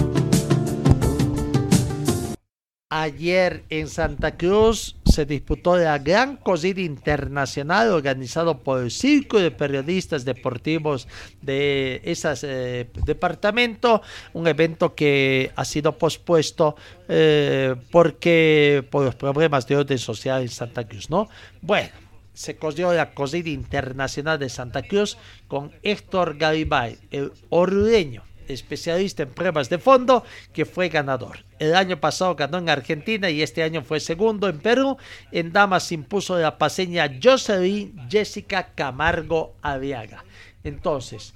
[2.93, 9.51] Ayer en Santa Cruz se disputó la Gran Cosida Internacional organizado por el Círculo de
[9.51, 11.07] Periodistas Deportivos
[11.41, 14.01] de ese eh, departamento,
[14.33, 16.75] un evento que ha sido pospuesto
[17.07, 21.29] eh, porque por los problemas de orden social en Santa Cruz, ¿no?
[21.61, 21.91] Bueno,
[22.33, 25.17] se cogió la Cosida Internacional de Santa Cruz
[25.47, 28.23] con Héctor Garibay, el ordeño
[28.53, 30.23] especialista en pruebas de fondo,
[30.53, 31.39] que fue ganador.
[31.59, 34.97] El año pasado ganó en Argentina y este año fue segundo en Perú.
[35.31, 40.23] En damas impuso la paseña Jocelyn Jessica Camargo Aviaga.
[40.63, 41.33] Entonces,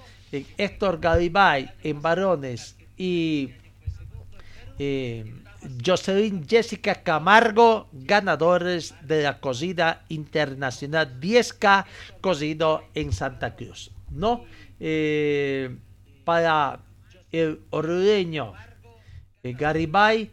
[0.58, 3.52] Héctor Garibay en varones y
[4.80, 5.26] eh,
[6.48, 11.86] Jessica Camargo, ganadores de la cocida internacional 10K
[12.22, 13.92] cocido en Santa Cruz.
[14.12, 14.44] ¿no?
[14.80, 15.76] Eh,
[16.24, 16.80] para
[17.40, 18.54] el ordeño
[19.44, 20.32] eh, Garibay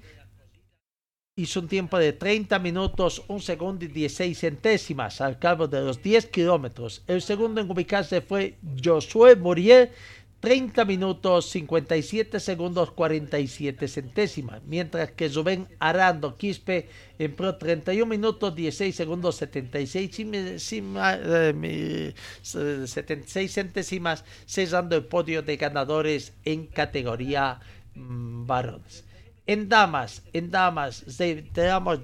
[1.36, 6.02] hizo un tiempo de 30 minutos, 1 segundo y 16 centésimas al cabo de los
[6.02, 7.02] 10 kilómetros.
[7.06, 9.90] El segundo en ubicarse fue Josué Muriel,
[10.42, 14.60] 30 minutos, 57 segundos, 47 centésimas.
[14.64, 20.10] Mientras que Rubén Arando Quispe empleó 31 minutos, 16 segundos, 76,
[22.42, 27.60] 76 centésimas, cesando el podio de ganadores en categoría
[27.94, 29.04] mm, varones.
[29.46, 31.04] En damas, en damas,
[31.52, 32.00] tenemos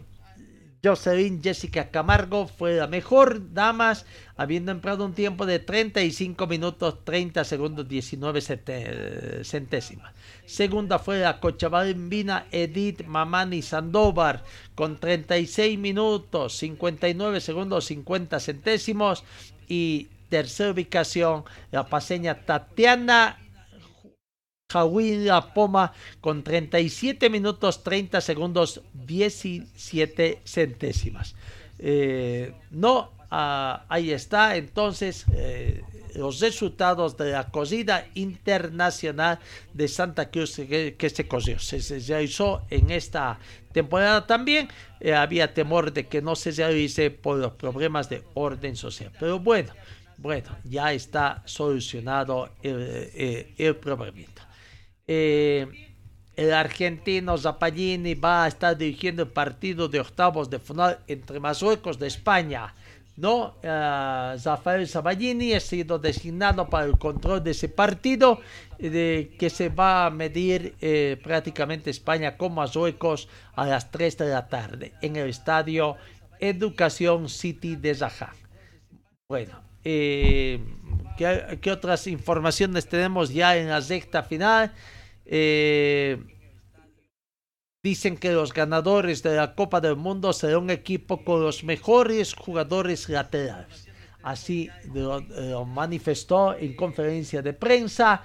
[0.83, 4.07] Jocelyn Jessica Camargo fue la mejor damas,
[4.37, 8.41] habiendo empleado un tiempo de 35 minutos 30 segundos 19
[9.43, 10.15] centésimas.
[10.47, 14.43] Segunda fue la cochabambina Edith Mamani Sandoval
[14.75, 19.25] con 36 minutos 59 segundos 50 centésimos.
[19.67, 23.39] Y tercera ubicación la paseña Tatiana
[24.71, 31.35] la Poma con 37 minutos 30 segundos 17 centésimas.
[31.79, 35.81] Eh, no, ah, ahí está entonces eh,
[36.17, 39.39] los resultados de la cocina internacional
[39.73, 41.59] de Santa Cruz que, se cogió.
[41.59, 43.39] Se, realizó en esta
[43.73, 44.69] temporada también.
[45.01, 49.13] Eh, había temor de que no se realice por los problemas de orden social.
[49.19, 49.73] Pero bueno,
[50.19, 54.13] bueno, ya está solucionado el problema.
[55.09, 55.67] Eh,
[56.37, 61.99] el argentino Zappallini va a estar dirigiendo el partido de octavos de final entre Marruecos
[61.99, 62.73] de España.
[63.19, 63.57] ¿no?
[63.65, 68.41] Uh, Zafael ha sido designado para el control de ese partido
[68.79, 74.29] de, que se va a medir eh, prácticamente España con Marruecos a las 3 de
[74.29, 75.97] la tarde en el estadio
[76.39, 78.33] Educación City de Zaha.
[79.29, 80.61] Bueno, eh,
[81.17, 84.73] ¿qué, ¿qué, otras informaciones tenemos ya en la sexta final?
[85.31, 86.19] Eh,
[87.83, 92.35] dicen que los ganadores de la Copa del Mundo serán un equipo con los mejores
[92.35, 93.87] jugadores laterales.
[94.23, 98.23] Así lo, manifestó en conferencia de prensa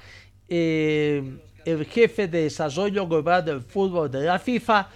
[0.48, 4.90] eh, el jefe de desarrollo global del fútbol de la FIFA,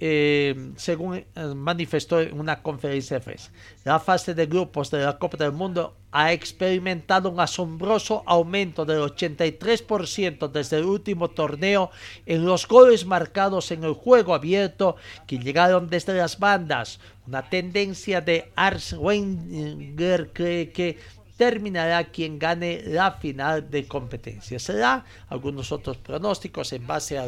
[0.00, 3.50] eh, según eh, manifestó en una conferencia de prensa.
[3.84, 9.00] La fase de grupos de la Copa del Mundo ha experimentado un asombroso aumento del
[9.00, 11.90] 83% desde el último torneo
[12.26, 17.00] en los goles marcados en el juego abierto que llegaron desde las bandas.
[17.26, 20.98] Una tendencia de Ars Wenger cree que
[21.36, 24.58] terminará quien gane la final de competencia.
[24.58, 27.26] Será algunos otros pronósticos en base a,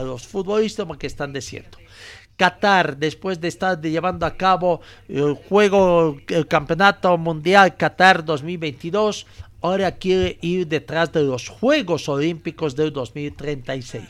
[0.00, 1.78] los futbolistas que están diciendo.
[2.38, 9.26] Qatar, después de estar llevando a cabo el juego, el campeonato mundial Qatar 2022,
[9.60, 14.04] ahora quiere ir detrás de los Juegos Olímpicos del 2036.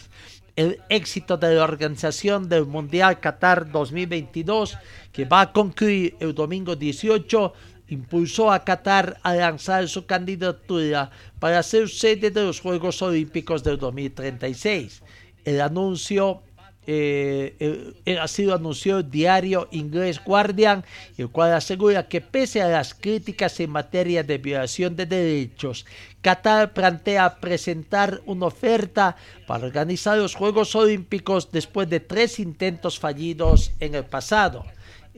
[0.57, 4.77] El éxito de la organización del Mundial Qatar 2022,
[5.11, 7.55] que va a concluir el domingo 18,
[7.89, 13.79] impulsó a Qatar a lanzar su candidatura para ser sede de los Juegos Olímpicos del
[13.79, 15.03] 2036.
[15.47, 16.43] El anuncio
[16.91, 20.87] eh, eh, ha sido anunciado el diario inglés Guardian,
[21.19, 25.85] el cual asegura que pese a las críticas en materia de violación de derechos,
[26.23, 29.17] Qatar plantea presentar una oferta
[29.47, 34.65] para organizar los Juegos Olímpicos después de tres intentos fallidos en el pasado.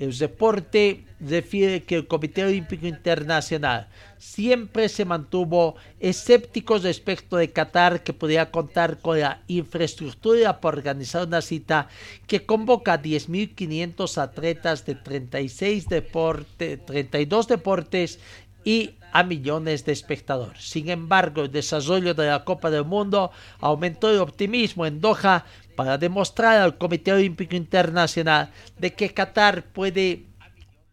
[0.01, 3.87] El deporte refiere que el Comité Olímpico Internacional
[4.17, 11.27] siempre se mantuvo escéptico respecto de Qatar que podría contar con la infraestructura para organizar
[11.27, 11.89] una cita
[12.27, 18.21] que convoca a 10.500 atletas de 36 deporte, 32 deportes
[18.65, 20.63] y a millones de espectadores.
[20.63, 25.45] Sin embargo, el desarrollo de la Copa del Mundo aumentó el optimismo en Doha
[25.81, 30.26] para demostrar al Comité Olímpico Internacional de que Qatar puede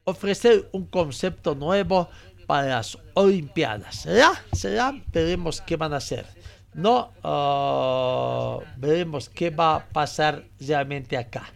[0.06, 2.08] ofrecer un concepto nuevo
[2.46, 4.04] para las Olimpiadas.
[4.04, 4.32] ¿Será?
[4.54, 4.94] ¿Será?
[5.12, 6.26] Veremos qué van a hacer.
[6.74, 11.52] No, ah, veremos qué va a pasar realmente acá.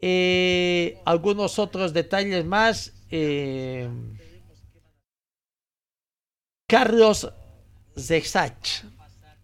[0.00, 2.94] Eh, algunos otros detalles más.
[3.10, 3.90] Eh,
[6.66, 7.30] Carlos
[7.94, 8.86] Zexach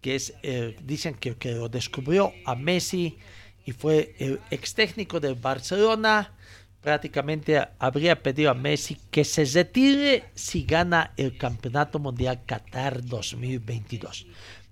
[0.01, 3.17] que es, eh, dicen que, que, lo descubrió a Messi
[3.65, 6.33] y fue el ex técnico de Barcelona.
[6.81, 14.25] Prácticamente habría pedido a Messi que se retire si gana el Campeonato Mundial Qatar 2022.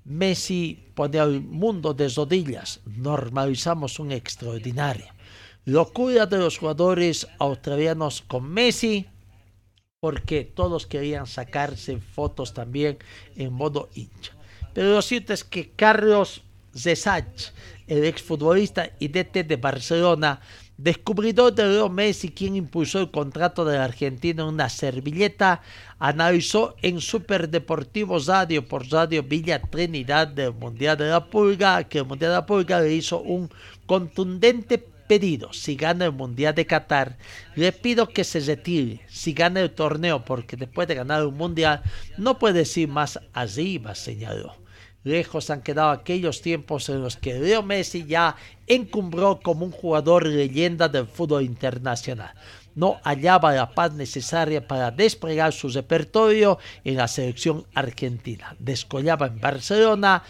[0.05, 2.81] Messi pone al mundo de rodillas.
[2.85, 5.05] Normalizamos un extraordinario.
[5.65, 9.05] Locura de los jugadores australianos con Messi
[9.99, 12.97] porque todos querían sacarse fotos también
[13.35, 14.38] en modo hincha.
[14.73, 16.43] Pero lo cierto es que Carlos
[16.75, 17.51] Zesach,
[17.87, 20.39] el exfutbolista y DT de Barcelona,
[20.77, 25.61] descubridor de Leo Messi, quien impulsó el contrato del argentino en una servilleta,
[25.97, 31.99] analizó en Super Deportivo Radio por Radio Villa Trinidad del Mundial de la Pulga que
[31.99, 33.49] el Mundial de la Pulga le hizo un
[33.85, 35.51] contundente pedido.
[35.51, 37.17] Si gana el Mundial de Qatar,
[37.55, 39.01] le pido que se retire.
[39.09, 41.81] Si gana el torneo, porque después de ganar un Mundial,
[42.17, 44.53] no puede ir más arriba, señaló.
[45.03, 48.35] Lejos han quedado aquellos tiempos en los que Leo Messi ya
[48.67, 52.33] encumbró como un jugador leyenda del fútbol internacional.
[52.75, 58.55] No hallaba la paz necesaria para desplegar su repertorio en la selección argentina.
[58.59, 60.23] Descollaba en Barcelona,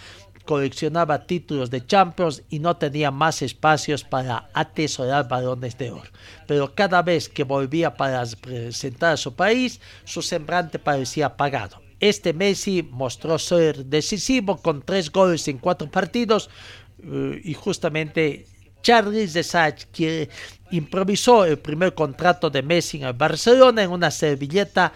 [0.49, 6.09] coleccionaba títulos de Champions y no tenía más espacios para atesorar balones de oro.
[6.47, 12.33] Pero cada vez que volvía para representar a su país, su semblante parecía apagado este
[12.33, 16.49] Messi mostró ser decisivo con tres goles en cuatro partidos
[17.03, 18.45] eh, y justamente
[18.81, 20.29] Charles Desage, que
[20.71, 24.93] improvisó el primer contrato de Messi en el Barcelona en una servilleta,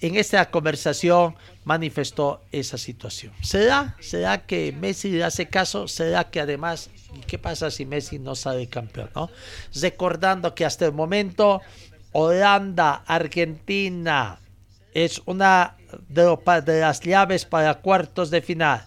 [0.00, 1.34] en esta conversación
[1.64, 3.32] manifestó esa situación.
[3.42, 3.96] ¿Será?
[4.00, 5.88] ¿Será que Messi le hace caso?
[5.88, 6.90] ¿Será que además,
[7.26, 9.10] qué pasa si Messi no sale campeón?
[9.14, 9.30] ¿no?
[9.80, 11.60] Recordando que hasta el momento
[12.12, 14.38] Holanda, Argentina,
[14.92, 15.76] es una
[16.08, 18.86] de, las llaves para cuartos de final.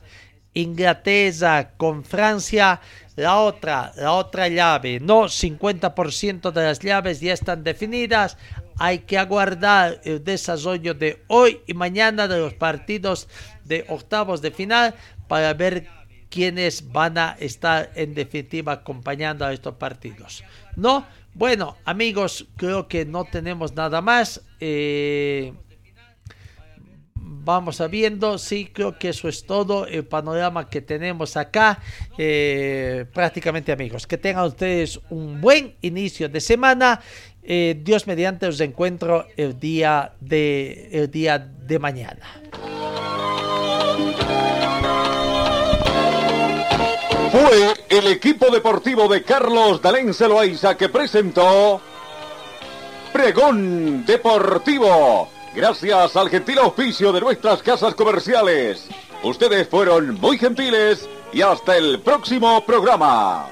[0.53, 2.79] Inglaterra con Francia,
[3.15, 8.37] la otra, la otra llave, no 50% de las llaves ya están definidas.
[8.79, 13.27] Hay que aguardar el desarrollo de hoy y mañana de los partidos
[13.65, 14.95] de octavos de final
[15.27, 15.87] para ver
[16.29, 20.43] quiénes van a estar en definitiva acompañando a estos partidos.
[20.75, 21.05] ¿No?
[21.33, 24.41] Bueno, amigos, creo que no tenemos nada más.
[24.59, 25.53] Eh,
[27.47, 28.37] vamos a viendo.
[28.37, 31.79] Sí, creo que eso es todo el panorama que tenemos acá.
[32.17, 37.01] Eh, prácticamente amigos, que tengan ustedes un buen inicio de semana.
[37.49, 42.27] Eh, Dios mediante os encuentro el día de, el día de mañana.
[47.31, 51.81] Fue el equipo deportivo de Carlos Dalén Celoaiza que presentó
[53.13, 58.87] Pregón Deportivo Gracias al gentil auspicio de nuestras casas comerciales.
[59.23, 63.47] Ustedes fueron muy gentiles y hasta el próximo programa.